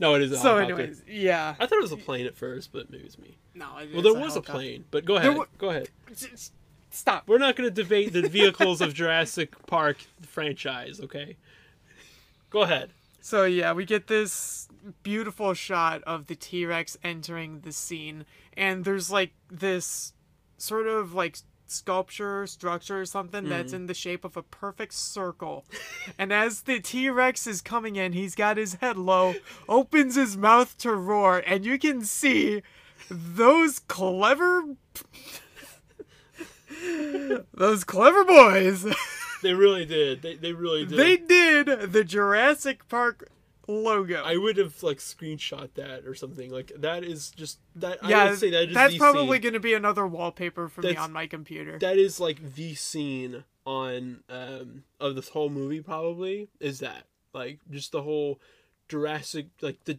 [0.00, 0.74] no, it is a So, helicopter.
[0.82, 1.54] anyways, yeah.
[1.60, 3.36] I thought it was a plane at first, but maybe it's me.
[3.54, 5.36] No, it- Well, there was a plane, but go ahead.
[5.36, 5.90] wa- Go ahead.
[6.90, 7.28] Stop.
[7.28, 11.36] We're not going to debate the vehicles of Jurassic Park franchise, okay?
[12.50, 12.90] Go ahead.
[13.20, 14.59] So yeah, we get this
[15.02, 18.24] beautiful shot of the T-Rex entering the scene
[18.56, 20.12] and there's like this
[20.58, 21.36] sort of like
[21.70, 23.76] sculpture structure or something that's mm.
[23.76, 25.64] in the shape of a perfect circle.
[26.18, 29.34] and as the T-Rex is coming in, he's got his head low,
[29.68, 32.62] opens his mouth to roar, and you can see
[33.08, 34.64] those clever
[37.54, 38.86] those clever boys.
[39.42, 40.20] They really did.
[40.20, 40.98] They, they really did.
[40.98, 43.30] they did the Jurassic Park
[43.70, 44.22] logo.
[44.22, 46.50] I would have like screenshot that or something.
[46.50, 47.98] Like that is just that.
[48.06, 50.96] yeah, I would say that is that's probably going to be another wallpaper for me
[50.96, 51.78] on my computer.
[51.78, 55.80] That is like the scene on um of this whole movie.
[55.80, 58.40] Probably is that like just the whole
[58.88, 59.98] Jurassic like the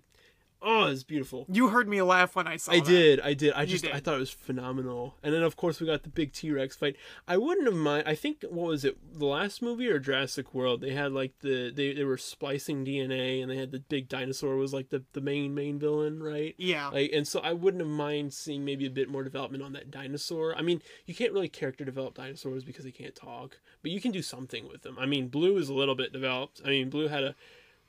[0.62, 1.46] oh it's beautiful.
[1.50, 2.76] you heard me laugh when I saw it.
[2.76, 2.86] I that.
[2.90, 3.54] did, I did.
[3.54, 5.16] I You just, I thought it was phenomenal.
[5.24, 6.96] And then, of course, we got the big T Rex fight.
[7.28, 8.04] I wouldn't have mind.
[8.08, 10.82] I think what was it, the last movie or Jurassic World?
[10.82, 14.56] They had like the they, they were splicing DNA, and they had the big dinosaur
[14.56, 16.56] was like the the main main villain, right?
[16.58, 16.90] Yeah.
[16.90, 19.92] Like, and so I wouldn't have mind seeing maybe a bit more development on that
[19.92, 20.56] dinosaur.
[20.56, 24.12] I mean, you can't really character develop dinosaurs because they can't talk, but you can
[24.12, 24.98] do something with them.
[25.00, 26.62] I mean, Blue is a little bit developed.
[26.66, 27.36] I mean, Blue had a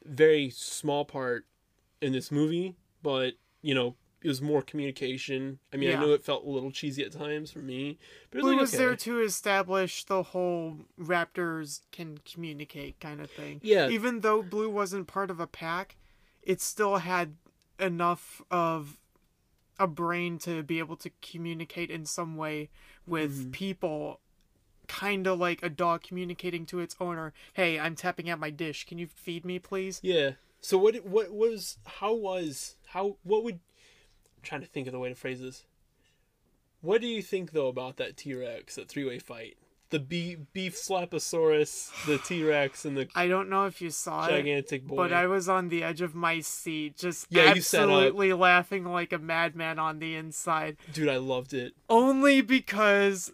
[0.04, 1.46] very small part
[2.02, 5.58] in this movie, but you know, it was more communication.
[5.72, 5.98] I mean, Yeah.
[5.98, 7.98] I know it felt a little cheesy at times for me,
[8.30, 8.84] but it was, like, was okay.
[8.84, 13.60] there to establish the whole raptors can communicate kind of thing.
[13.62, 13.88] Yeah.
[13.88, 15.96] Even though Blue wasn't part of a pack,
[16.42, 17.34] it still had
[17.80, 18.98] enough of
[19.78, 22.68] a brain to be able to communicate in some way
[23.06, 23.50] with Mm-hmm.
[23.50, 24.20] people
[24.88, 28.84] kind of like a dog communicating to its owner hey i'm tapping at my dish
[28.84, 30.32] can you feed me please Yeah.
[30.62, 34.98] So what what was how was how what would I'm trying to think of the
[34.98, 35.64] way to phrase this.
[36.80, 39.56] What do you think though about that T Rex, that three way fight?
[39.90, 44.24] The beef beef slaposaurus, the T Rex, and the i don't know if you saw
[44.26, 44.96] it gigantic boy.
[44.96, 47.90] But I was on the edge of my seat, just Yeah, you sat up.
[47.90, 50.76] absolutely laughing like a madman on the inside.
[50.92, 51.74] Dude, I loved it.
[51.90, 53.32] Only because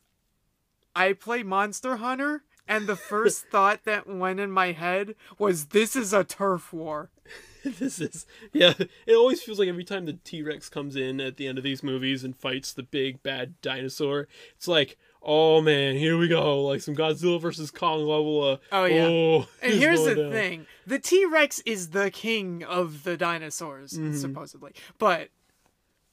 [0.96, 5.96] I play Monster Hunter, and the first thought that went in my head was, "This
[5.96, 7.10] is a turf war."
[7.64, 8.74] this is yeah.
[9.06, 11.64] It always feels like every time the T Rex comes in at the end of
[11.64, 16.62] these movies and fights the big bad dinosaur, it's like, oh man, here we go,
[16.62, 18.42] like some Godzilla versus Kong level.
[18.44, 19.06] Uh, Oh, yeah.
[19.06, 20.30] oh, And here's the down.
[20.30, 24.14] thing: the T Rex is the king of the dinosaurs, Mm-hmm.
[24.16, 24.72] supposedly.
[24.98, 25.28] But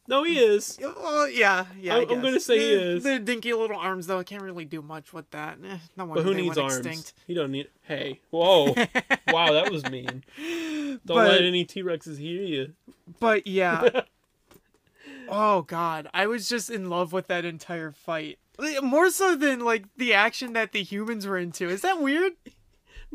[0.07, 0.77] No, he is.
[0.81, 1.95] well, yeah, yeah.
[1.95, 3.03] I I'm- I'm gonna say he is.
[3.03, 5.57] The dinky little arms, though, I can't really do much with that.
[5.63, 6.85] Eh, no wonder But who they needs went arms?
[6.85, 7.13] extinct.
[7.25, 7.69] He don't need.
[7.83, 8.65] Hey, whoa,
[9.29, 10.23] wow, that was mean.
[10.37, 12.73] Don't But- let any T Rexes hear you.
[13.19, 14.01] But yeah.
[15.29, 18.37] oh god, I was just in love with that entire fight.
[18.57, 21.67] Like, More so than like the action that the humans were into.
[21.69, 22.33] Is that weird?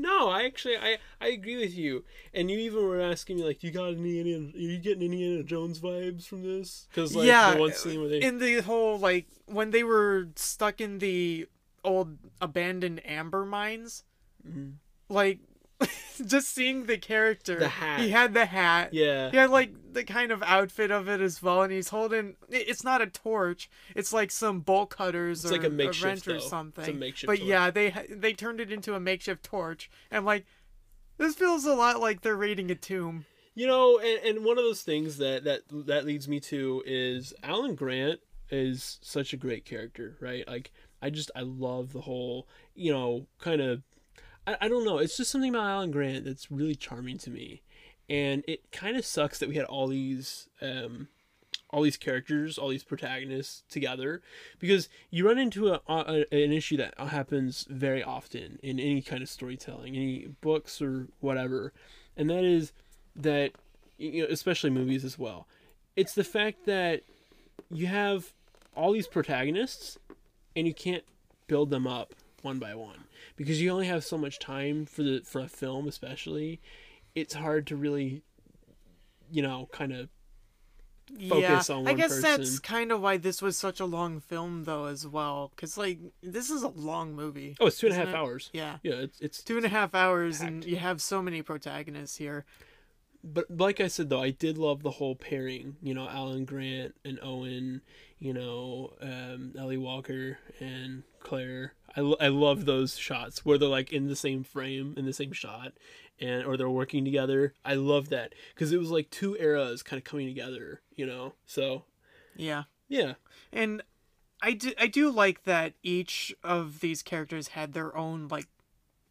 [0.01, 2.05] No, I actually I I agree with you.
[2.33, 4.47] And you even were asking me like, you got any Indiana?
[4.55, 6.87] Are you getting any Indiana Jones vibes from this?
[6.89, 7.55] Because like yeah.
[7.55, 11.47] the one scene where they in the whole like when they were stuck in the
[11.85, 14.05] old abandoned amber mines,
[14.47, 14.71] Mm-hmm.
[15.13, 15.39] like
[16.27, 17.59] just seeing the character.
[17.59, 18.01] The hat.
[18.01, 18.93] He had the hat.
[18.93, 22.37] yeah He had like the kind of outfit of it as well, and he's holding.
[22.49, 23.69] It's not a torch.
[23.97, 26.33] It's like some bolt cutters It's or like a makeshift, wrench though.
[26.33, 26.99] or It's a something.
[26.99, 27.49] makeshift but torch.
[27.49, 30.45] yeah, they they turned it into a makeshift torch, and like
[31.19, 33.25] this feels a lot like they're raiding a tomb.
[33.55, 37.35] You know, and, and one of those things that that that leads me to is
[37.43, 40.47] Alan Grant is such a great character, right?
[40.47, 40.71] Like
[41.03, 43.83] I just I love the whole, you know, kind of
[44.47, 47.63] I, I don't know, it's just something about Alan Grant that's really charming to me.
[48.09, 51.09] And it kind of sucks that we had all these um
[51.73, 54.23] all these characters, all these protagonists together,
[54.59, 59.23] because you run into a, a an issue that happens very often in any kind
[59.23, 61.73] of storytelling, any books or whatever,
[62.17, 62.73] and that is
[63.15, 63.53] that
[63.99, 65.47] you know, especially movies as well.
[65.97, 67.03] It's the fact that
[67.71, 68.33] you have
[68.75, 69.99] all these protagonists,
[70.57, 71.05] and you can't
[71.47, 73.05] build them up one by one
[73.37, 76.61] because you only have so much time for the for a film, especially.
[77.15, 78.23] It's hard to really,
[79.31, 80.09] you know, kind of
[81.29, 84.87] focus yeah, I guess that's kind of why this was such a long film, though,
[84.87, 85.53] as well.
[85.57, 87.57] Cause like this is a long movie.
[87.61, 88.15] Oh, it's two and a half it?
[88.15, 88.51] hours.
[88.53, 92.17] Yeah, Yeah, it's it's two and a half hours, and you have so many protagonists
[92.17, 92.45] here.
[93.25, 95.77] but like I said though, I did love the whole pairing.
[95.83, 97.83] You know, Alan Grant and Owen.
[98.19, 101.73] You know, um, Ellie Walker and Claire.
[101.97, 105.33] I, I love those shots where they're like in the same frame in the same
[105.33, 105.73] shot,
[106.21, 107.55] and or they're working together.
[107.65, 110.81] I love that because it was like two eras kind of coming together.
[110.95, 111.85] You know, so
[112.37, 112.65] Yeah.
[112.89, 113.15] yeah,
[113.53, 113.83] And
[114.43, 118.47] I do, I do like that each of these characters had their own like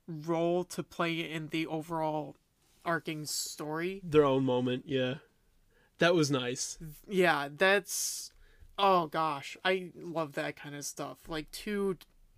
[0.07, 2.35] role to play in the overall
[2.85, 4.01] arcing story.
[4.03, 4.85] their own moment.
[4.87, 5.15] Yeah,
[5.99, 6.77] that was nice.
[7.07, 8.31] Yeah, that's
[8.81, 11.17] Oh gosh, I love that kind of stuff.
[11.27, 11.97] Like two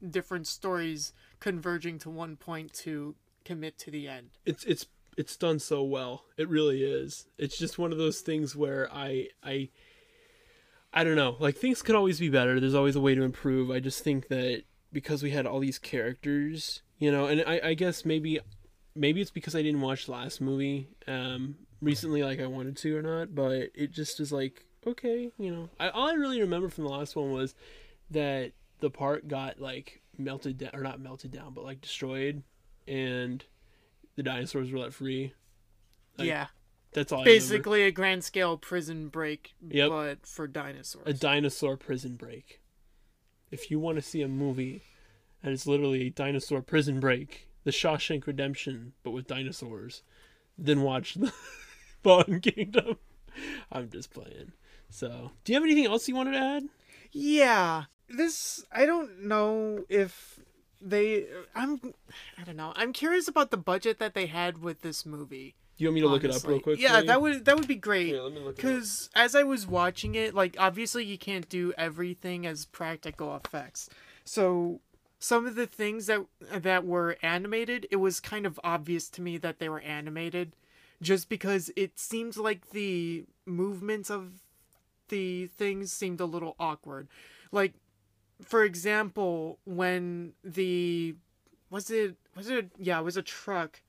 [0.09, 4.29] different stories converging to one point to commit to the end.
[4.45, 4.85] It's it's
[5.17, 6.23] it's done so well.
[6.37, 7.27] It really is.
[7.37, 9.69] It's just one of those things where I I
[10.93, 11.35] I don't know.
[11.39, 12.59] Like things could always be better.
[12.59, 13.71] There's always a way to improve.
[13.71, 17.73] I just think that because we had all these characters, you know, and I, I
[17.73, 18.39] guess maybe
[18.95, 22.97] maybe it's because I didn't watch the last movie um recently like I wanted to
[22.97, 25.69] or not, but it just is like okay, you know.
[25.79, 27.55] I all I really remember from the last one was
[28.09, 32.43] that the park got like melted down or not melted down, but like destroyed
[32.87, 33.43] and
[34.15, 35.33] the dinosaurs were let free.
[36.17, 36.47] Like, yeah,
[36.93, 39.89] That's all basically a grand scale prison break, Yep.
[39.89, 41.07] but for dinosaurs.
[41.07, 42.59] a dinosaur prison break.
[43.49, 44.81] If you want to see a movie
[45.41, 50.03] and it's literally a dinosaur prison break, the Shawshank Redemption, but with dinosaurs,
[50.57, 51.31] then watch the
[52.03, 52.97] Fallen Kingdom.
[53.71, 54.51] I'm just playing.
[54.89, 56.63] So, do you have anything else you wanted to add?
[57.13, 57.83] Yeah.
[58.11, 60.39] This I don't know if
[60.81, 61.79] they I'm
[62.37, 62.73] I don't know.
[62.75, 65.55] I'm curious about the budget that they had with this movie.
[65.77, 66.79] You want me to look it up real quick?
[66.79, 68.07] Yeah, that would that would be great.
[68.07, 68.71] Here, let me look it up.
[68.77, 73.89] Cuz as I was watching it, like obviously you can't do everything as practical effects.
[74.23, 74.81] So
[75.19, 79.37] some of the things that that were animated, it was kind of obvious to me
[79.37, 80.53] that they were animated
[81.01, 84.33] just because it seemed like the movements of
[85.09, 87.07] the things seemed a little awkward.
[87.51, 87.73] Like
[88.43, 91.15] for example, when the
[91.69, 93.81] was it was it yeah, it was a truck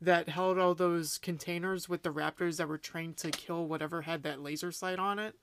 [0.00, 4.22] that held all those containers with the raptors that were trained to kill whatever had
[4.22, 5.34] that laser sight on it.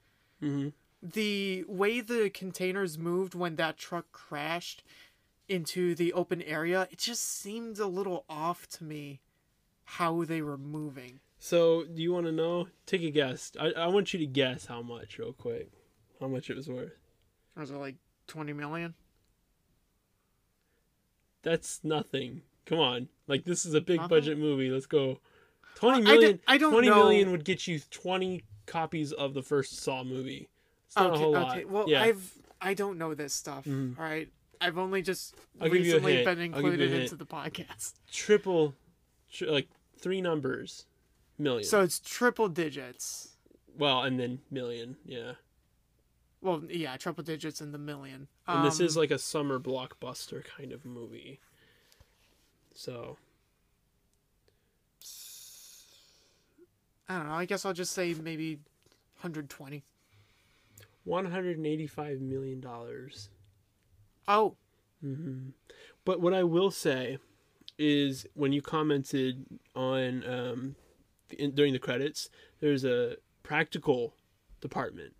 [0.41, 0.74] Mhm.
[1.02, 4.84] The way the containers moved when that truck crashed
[5.50, 9.19] into the open area, it just seemed a little off to me
[9.84, 11.19] how they were moving.
[11.39, 12.67] So, do you want to know?
[12.86, 13.52] Take a guess.
[13.60, 15.71] I, I want you to guess how much, real quick.
[16.19, 16.93] How much it was worth.
[17.58, 17.95] Was it like
[18.32, 18.94] 20 million?
[21.44, 22.41] That's nothing.
[22.65, 23.10] Come on.
[23.28, 24.10] Like this is a big Nothing?
[24.10, 24.70] budget movie.
[24.70, 25.20] Let's go.
[25.76, 26.32] Twenty Well, I million.
[26.32, 26.96] don't- I don't Twenty know.
[26.96, 30.48] million would get you twenty copies of the first Saw movie.
[30.88, 31.63] It's not okay, a whole okay.
[31.63, 31.70] lot.
[31.70, 32.04] Well, yeah.
[32.04, 33.65] I've I don't know this stuff.
[33.65, 33.98] Mhm.
[33.98, 34.30] All right.
[34.62, 37.15] I've only just I'll give you a recently been I'll give you a included into
[37.15, 37.94] the podcast.
[38.12, 38.76] Triple,
[39.32, 39.67] tri- like
[39.98, 40.86] three numbers,
[41.39, 41.63] million.
[41.67, 43.30] So it's triple digits.
[43.78, 44.98] well, and then million.
[45.06, 45.34] Yeah.
[46.41, 48.27] Well, yeah, triple digits in the million.
[48.47, 51.39] And this is Um, like a summer blockbuster kind of movie.
[52.73, 53.17] So
[57.08, 57.34] I don't know.
[57.34, 58.56] I guess I'll just say maybe
[59.21, 59.84] 120.
[61.04, 63.30] one hundred and eighty-five million dollars.
[64.27, 64.56] Oh,
[65.01, 65.49] hmm
[66.06, 67.17] But what I will say
[67.77, 70.75] is when you commented on um,
[71.38, 74.13] in, during the credits, there's a practical
[74.62, 75.13] department.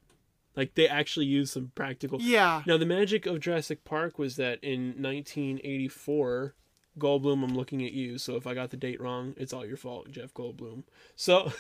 [0.56, 2.22] Like they actually use some practical.
[2.22, 2.64] yeah.
[2.66, 6.56] Now the magic of Jurassic Park was that in 1984,
[7.00, 7.44] Goldblum.
[7.44, 10.12] I'm looking at you, so if I got the date wrong, it's all your fault,
[10.12, 10.84] Jeff Goldblum.
[11.16, 11.52] So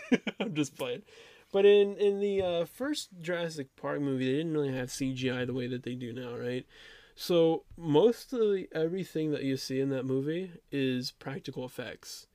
[0.40, 1.02] I'm just playing.
[1.52, 5.54] But in in the uh, first Jurassic Park movie, they didn't really have CGI the
[5.54, 6.66] way that they do now, right?
[7.14, 12.28] So most of the, everything that you see in that movie is practical effects.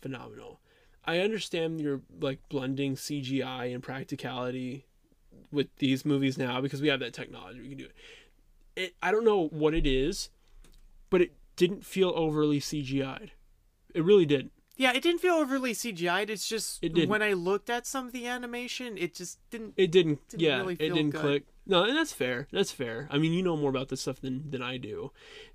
[0.00, 0.60] Phenomenal.
[1.04, 4.86] I understand you're like blending CGI and practicality
[5.50, 7.60] with these movies now because we have that technology.
[7.60, 7.94] We can do it.
[8.74, 10.30] It I don't know what it is,
[11.10, 13.32] but it didn't feel overly CGI'd.
[13.94, 14.52] It really didn't.
[14.76, 16.30] Yeah, it didn't feel overly CGI'd.
[16.30, 19.74] It's just It when I looked at some of the animation, it just didn't.
[19.76, 20.26] It didn't.
[20.30, 21.20] Didn't yeah, really it didn't good.
[21.20, 21.44] click.
[21.64, 22.48] No, and that's fair.
[22.50, 23.06] That's fair.
[23.10, 25.12] I mean, you know more about this stuff than than I do,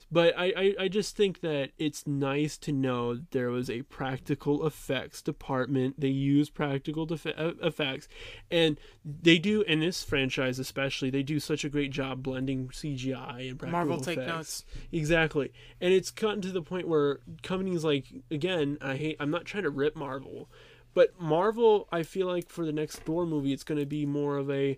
[0.09, 4.65] but I I, I just think that it's nice to know there was a practical
[4.65, 5.99] effects department.
[5.99, 8.07] They use practical def- uh, effects,
[8.49, 11.09] and they do in this franchise especially.
[11.09, 14.33] They do such a great job blending CGI and practical Marvel take effects.
[14.33, 14.65] notes.
[14.93, 15.51] Exactly.
[15.81, 19.63] And it's gotten to the point where companies like again, I hate I'm not trying
[19.63, 20.49] to rip Marvel,
[20.93, 24.37] but Marvel I feel like for the next Thor movie it's going to be more
[24.37, 24.77] of a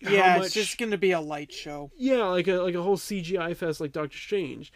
[0.00, 1.90] Yeah, much- it's just gonna be a light show.
[1.96, 4.72] yeah, like a like a whole CGI fest like Doctor Strange.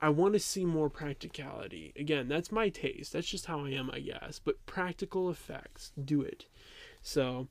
[0.00, 1.94] I want to see more practicality.
[1.96, 3.14] Again, that's my taste.
[3.14, 4.38] That's just how I am, I guess.
[4.44, 6.44] But practical effects, do it.
[7.00, 7.48] So,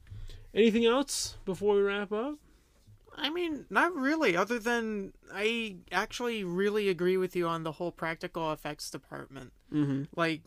[0.53, 2.35] anything else before we wrap up?
[3.15, 4.37] I mean, not really.
[4.37, 9.51] Other than I actually really agree with you on the whole practical effects department.
[9.73, 10.03] Mm-hmm.
[10.15, 10.41] Like,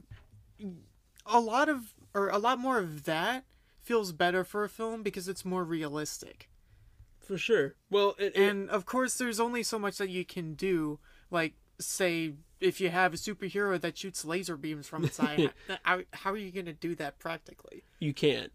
[1.26, 3.44] a lot of or a lot more of that
[3.82, 6.48] feels better for a film because it's more realistic.
[7.28, 7.74] For sure.
[7.90, 10.98] Well, it, it- And of course, there's only so much that you can do.
[11.30, 15.50] Like, say, if you have a superhero that shoots laser beams from its eye,
[15.84, 17.84] how, how are you going to do that practically?
[18.00, 18.50] you can't.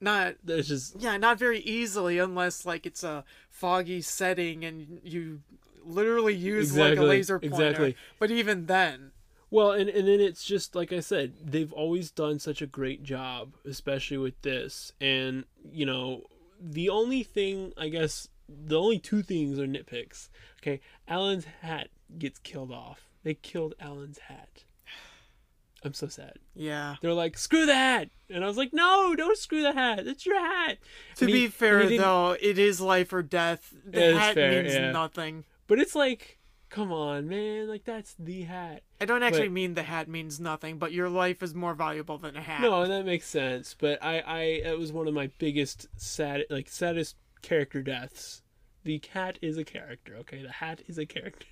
[0.00, 5.40] not That's just yeah, not very easily unless like it's a foggy setting and you
[5.84, 7.54] literally use like a laser pointer.
[7.56, 7.96] exactly.
[8.20, 9.10] But even then,
[9.50, 13.02] Well, and, and then it's just like I said, they've always done such a great
[13.02, 14.92] job, especially with this.
[15.00, 16.26] And, you know,
[16.62, 20.28] the only thing, I guess, the only two things are nitpicks.
[20.60, 21.88] Okay, Alan's hat
[22.18, 23.08] gets killed off.
[23.24, 24.64] They killed Alan's hat.
[25.84, 26.34] I'm so sad.
[26.54, 26.96] yeah.
[27.00, 28.10] They're like, screw the hat!
[28.30, 30.06] And I was like, no, don't screw the hat.
[30.06, 30.78] It's your hat.
[31.16, 33.74] To he- be fair though, it is life or death.
[33.84, 34.92] The hat fair, means yeah.
[34.92, 35.44] nothing.
[35.66, 36.38] But it's like,
[36.72, 37.68] come on, man.
[37.68, 38.82] Like, that's the hat.
[39.00, 42.18] I don't actually But- mean the hat means nothing, but your life is more valuable
[42.18, 42.60] than a hat.
[42.62, 43.76] No, and that makes sense.
[43.78, 48.42] But I, I, it was one of my biggest sad, like saddest character deaths.
[48.84, 50.16] The cat is a character.
[50.20, 51.46] Okay, the hat is a character.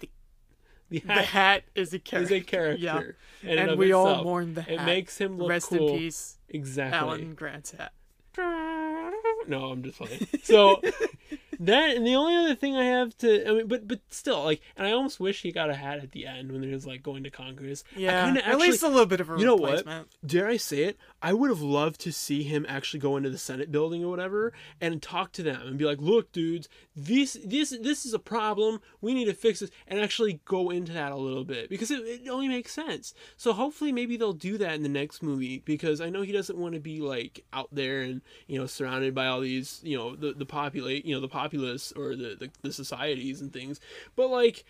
[0.00, 0.10] The-
[0.88, 2.34] The the hat hat is a is character.
[2.36, 4.70] a character, in And of we all mourn the hat.
[4.72, 5.88] It makes him look Rest cool.
[5.94, 6.96] in peace, Exactly.
[6.98, 7.92] Alan Grant's hat.
[9.48, 10.26] No, I'm just playing.
[10.42, 10.80] So
[11.60, 14.60] that and the only other thing I have to, I mean, but but still, like,
[14.76, 17.02] and I almost wish he got a hat at the end when he was like
[17.02, 17.84] going to Congress.
[17.96, 19.86] I Yeah, kinda at least a little bit of a you know what?
[20.24, 20.98] dare I say it?
[21.22, 24.52] I would have loved to see him actually go into the Senate building or whatever
[24.80, 28.80] and talk to them and be like, "Look, dudes, this this this is a problem.
[29.00, 32.00] We need to fix this," and actually go into that a little bit because it,
[32.00, 33.14] it only makes sense.
[33.36, 36.58] So hopefully, maybe they'll do that in the next movie because I know he doesn't
[36.58, 40.14] want to be like out there and you know surrounded by all these you know
[40.14, 43.80] the the populate you know the populace or the the, the societies and things,
[44.14, 44.64] but like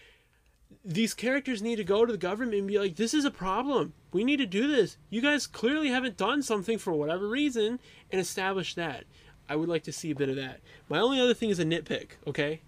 [0.84, 3.92] these characters need to go to the government and be like, this is a problem.
[4.12, 4.96] We need to do this.
[5.10, 7.78] You guys clearly haven't done something for whatever reason
[8.10, 9.04] and establish that.
[9.48, 10.60] I would like to see a bit of that.
[10.88, 12.62] My only other thing is a nitpick, okay?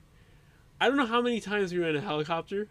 [0.81, 2.69] I don't know how many times we were in a helicopter,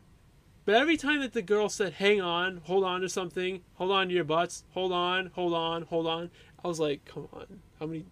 [0.63, 4.07] but every time that the girl said, hang on, hold on to something, hold on
[4.07, 6.29] to your butts, hold on, hold on, hold on,
[6.63, 7.61] I was like, come on.
[7.79, 8.05] How many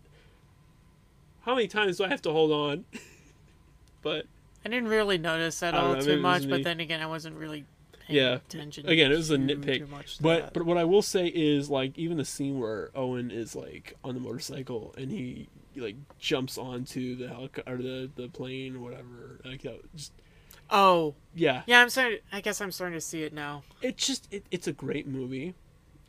[1.42, 2.86] how many times do I have to hold on?
[4.06, 4.26] but
[4.64, 7.66] I didn't really notice at all know, too much, but then again, I wasn't really
[8.08, 8.34] paying Yeah.
[8.36, 8.88] attention.
[8.88, 10.54] Again, it was a nitpick, too much But that.
[10.54, 14.14] but what I will say is like even the scene where Owen is like on
[14.14, 19.42] the motorcycle and he like jumps onto the helic- or the the plane or whatever
[19.44, 20.14] like that just
[20.70, 22.20] oh yeah yeah, I'm starting.
[22.32, 23.64] I guess I'm starting to see it now.
[23.82, 25.54] it's just it, it's a great movie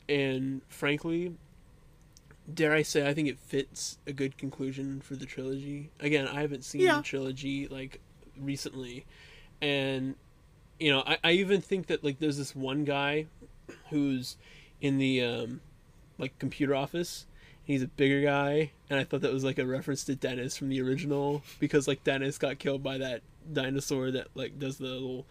[0.07, 1.33] and frankly
[2.51, 5.89] dare I say I think it fits a good conclusion for the trilogy.
[5.99, 6.97] Again I haven't seen Yeah.
[6.97, 7.99] the trilogy like
[8.39, 9.05] recently.
[9.61, 10.15] And
[10.79, 13.25] you know I, I even think that like there's this one guy
[13.89, 14.37] who's
[14.81, 15.61] in the um
[16.17, 17.25] like computer office.
[17.63, 20.69] He's a bigger guy and i thought that was like a reference to dennis from
[20.69, 23.21] the original because like dennis got killed by that
[23.51, 25.25] dinosaur that like does the little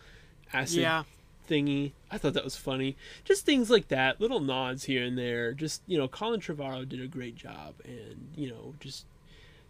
[0.53, 1.05] acid Yeah,
[1.47, 5.53] thingy i thought that was funny just things like that little nods here and there
[5.53, 9.07] just you know colin trevorrow did a great job and you know just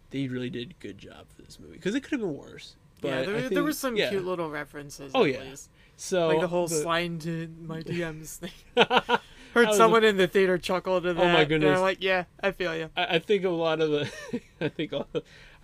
[0.09, 2.75] they really did a good job for this movie because it could have been worse
[3.01, 3.13] but yeah.
[3.19, 4.09] I There, there think- were some yeah.
[4.09, 5.11] cute little references.
[5.13, 5.41] Oh, yeah.
[5.41, 5.69] least.
[5.97, 8.49] so like the whole slide to my DMs thing.
[9.53, 11.21] Heard was- someone in the theater chuckle to that.
[11.21, 11.75] Oh my and goodness.
[11.77, 12.89] I'm like, yeah, I feel you.
[12.97, 14.11] I think a lot of the
[14.61, 15.05] i think a-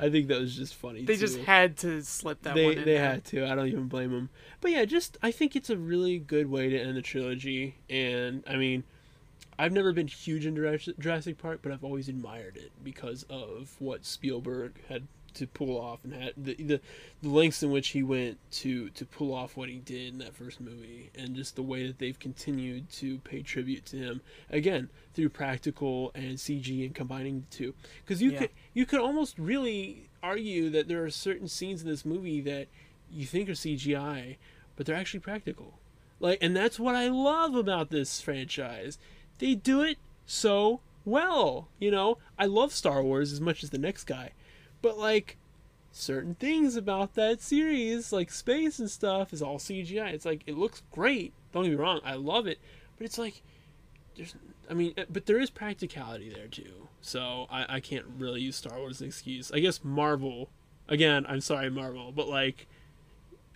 [0.06, 2.86] i think that was just funny They just had to slip that they one in
[2.86, 3.04] they there.
[3.12, 3.46] had to.
[3.46, 4.30] I don't even blame them.
[4.62, 7.76] But yeah, just I think it's a really good way to end the trilogy.
[7.90, 8.84] And I mean,
[9.58, 13.76] I've never been huge into Jurassic- Jurassic Park, but I've always admired it because of
[13.80, 16.82] what Spielberg had to pull off and had the, the
[17.22, 20.36] the lengths in which he went to to pull off what he did in that
[20.36, 24.90] first movie, and just the way that they've continued to pay tribute to him again
[25.14, 27.74] through practical and CG and combining the two.
[28.06, 28.40] Because you Yeah.
[28.40, 32.68] could you could almost really argue that there are certain scenes in this movie that
[33.12, 34.38] you think are CGI,
[34.76, 35.80] but they're actually practical.
[36.20, 38.98] Like, and that's what I love about this franchise.
[39.40, 41.68] They do it so well.
[41.80, 44.32] You know, I love Star Wars as much as the next guy,
[44.84, 45.38] but like
[45.92, 50.14] certain things about that series, like space and stuff, is all CGI.
[50.14, 51.34] It's like it looks great.
[51.52, 52.60] Don't get me wrong, I love it,
[52.98, 53.42] but it's like
[54.16, 54.36] there's,
[54.70, 56.90] I mean, uh, but there is practicality there too.
[57.02, 59.52] So I, I can't really use Star Wars as an excuse.
[59.52, 60.50] I guess Marvel,
[60.88, 62.68] again, I'm sorry Marvel, but like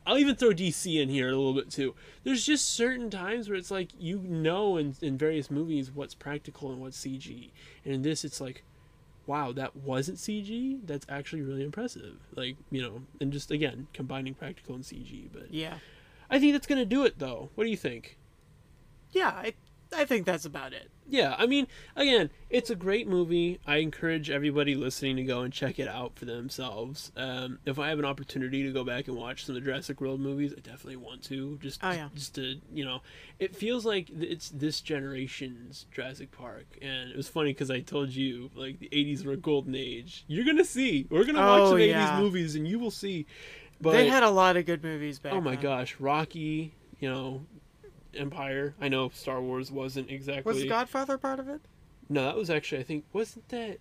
[0.08, 1.94] I'll even throw DC in here a little bit too.
[2.24, 6.72] There's just certain times where it's like you know in, in various movies what's practical
[6.72, 7.52] and what's CG.
[7.84, 8.64] And in this it's like,
[9.28, 10.80] wow, that wasn't CG?
[10.86, 12.16] That's actually really impressive.
[12.36, 15.30] Like, you know, and just again, combining practical and CG.
[15.32, 15.78] But Yeah,
[16.30, 17.50] I think that's gonna do it though.
[17.56, 18.18] What do you think?
[19.12, 19.30] yeah.
[19.30, 19.54] I
[19.96, 20.90] I think that's about it.
[21.10, 23.60] Yeah, I mean, again, it's a great movie.
[23.66, 27.12] I encourage everybody listening to go and check it out for themselves.
[27.16, 30.02] Um, if I have an opportunity to go back and watch some of the Jurassic
[30.02, 31.58] World movies, I definitely want to.
[31.62, 32.10] Just, Oh, yeah.
[32.14, 33.02] just to, you know,
[33.40, 38.10] it feels like it's this generation's Jurassic Park, and it was funny because I told
[38.10, 40.24] you like the '80s were a golden age.
[40.28, 41.08] You're gonna see.
[41.10, 42.20] We're gonna watch Oh, some '80s yeah.
[42.20, 43.26] movies, and you will see.
[43.80, 45.64] But they had a lot of good movies back oh my then.
[45.64, 47.46] gosh, Rocky, you know,
[48.14, 48.76] Empire.
[48.80, 50.54] I know Star Wars wasn't exactly.
[50.54, 51.62] Was Godfather part of it?
[52.10, 53.80] No, that was actually I think wasn't that.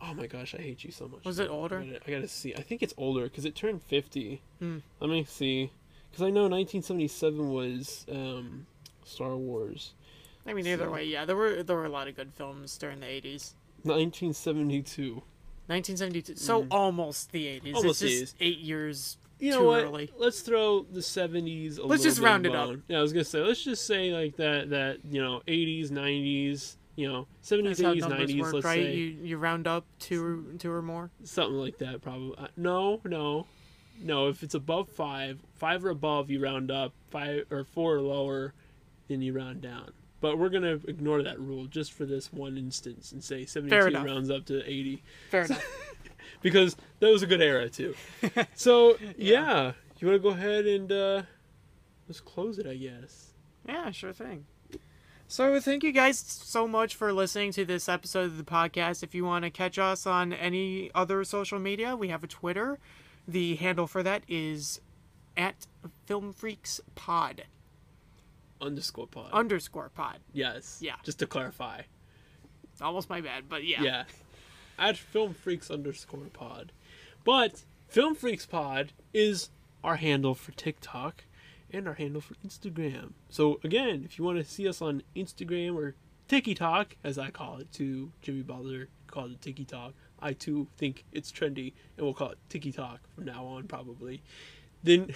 [0.00, 1.24] Oh my gosh, I hate you so much.
[1.24, 1.78] Was it older?
[1.78, 2.54] I gotta, I gotta see.
[2.54, 4.42] I think it's older because it turned fifty.
[4.58, 4.78] Hmm.
[5.00, 5.70] Let me see,
[6.10, 8.66] because I know 1977 was um,
[9.04, 9.94] Star Wars.
[10.46, 13.00] I mean, either way, yeah, there were there were a lot of good films during
[13.00, 13.54] the '80s.
[13.84, 15.22] 1972.
[15.66, 17.62] 1972, so almost the '80s.
[17.62, 17.74] Mm.
[17.76, 19.16] Almost it's the just eight years.
[19.42, 19.82] You know Too what?
[19.84, 20.10] early.
[20.18, 21.78] Let's throw the 70s.
[21.80, 22.76] A Let's just round it up.
[22.86, 26.76] Yeah, I was gonna say let's just say like that that you know 80s, 90s,
[26.94, 28.52] you know 70s, 80s, 90s.
[28.52, 28.76] let's right?
[28.76, 31.10] say You you round up two two or more.
[31.24, 32.36] something like that probably.
[32.38, 33.46] Uh, no, no,
[34.00, 34.28] no.
[34.28, 36.92] If it's above five, five or above, you round up.
[37.10, 38.54] Five or four or lower,
[39.08, 39.90] then you round down.
[40.20, 44.30] But we're gonna ignore that rule just for this one instance and say 72 rounds
[44.30, 45.64] up to 80 Fair enough.
[46.42, 47.94] Because that was a good era too.
[48.54, 51.22] So yeah, you want to go ahead and uh,
[52.08, 53.32] let's close it, I guess.
[53.66, 54.46] Yeah, sure thing.
[55.28, 59.02] So thank you guys so much for listening to this episode of the podcast.
[59.02, 62.78] If you want to catch us on any other social media, we have a Twitter.
[63.26, 64.80] The handle for that is
[65.36, 65.66] at
[66.06, 67.44] Film Freaks Pod
[68.60, 69.30] Underscore pod.
[69.32, 70.18] underscore pod.
[70.32, 70.78] yes.
[70.82, 70.94] Yeah.
[71.02, 71.82] Just to clarify.
[72.80, 73.82] Almost my bad, but yeah.
[73.82, 74.04] Yeah.
[74.82, 76.72] At Film Freaks underscore pod.
[77.22, 79.50] But Film Freaks Pod is
[79.84, 81.22] our handle for TikTok
[81.70, 83.12] and our handle for Instagram.
[83.28, 85.94] So again, if you want to see us on Instagram or
[86.26, 89.92] TikTok, as I call it too, Jimmy Butler called it TikTok.
[90.20, 94.20] I too think it's trendy, and we'll call it TikTok from now on, probably.
[94.82, 95.14] Then,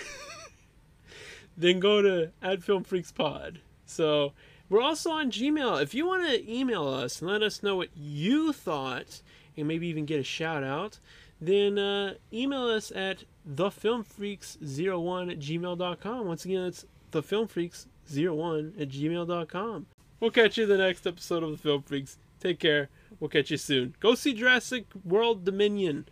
[1.56, 3.58] then go to at Film Freaks Pod.
[3.84, 4.32] So
[4.68, 5.82] we're also on Gmail.
[5.82, 9.22] If you want to email us and let us know what you thought,
[9.56, 10.98] and maybe even get a shout out,
[11.40, 16.26] then uh, email us at thefilmfreaks01 at gmail.com.
[16.26, 19.86] Once again, it's thefilmfreaks01 at gmail.com.
[20.20, 22.18] We'll catch you in the next episode of The Film Freaks.
[22.40, 22.88] Take care.
[23.20, 23.94] We'll catch you soon.
[24.00, 26.08] Go see Jurassic World Dominion.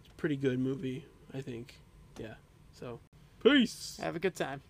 [0.00, 1.74] It's a pretty good movie, I think.
[2.18, 2.34] Yeah.
[2.72, 3.00] So,
[3.42, 3.98] peace.
[4.02, 4.62] Have a good time.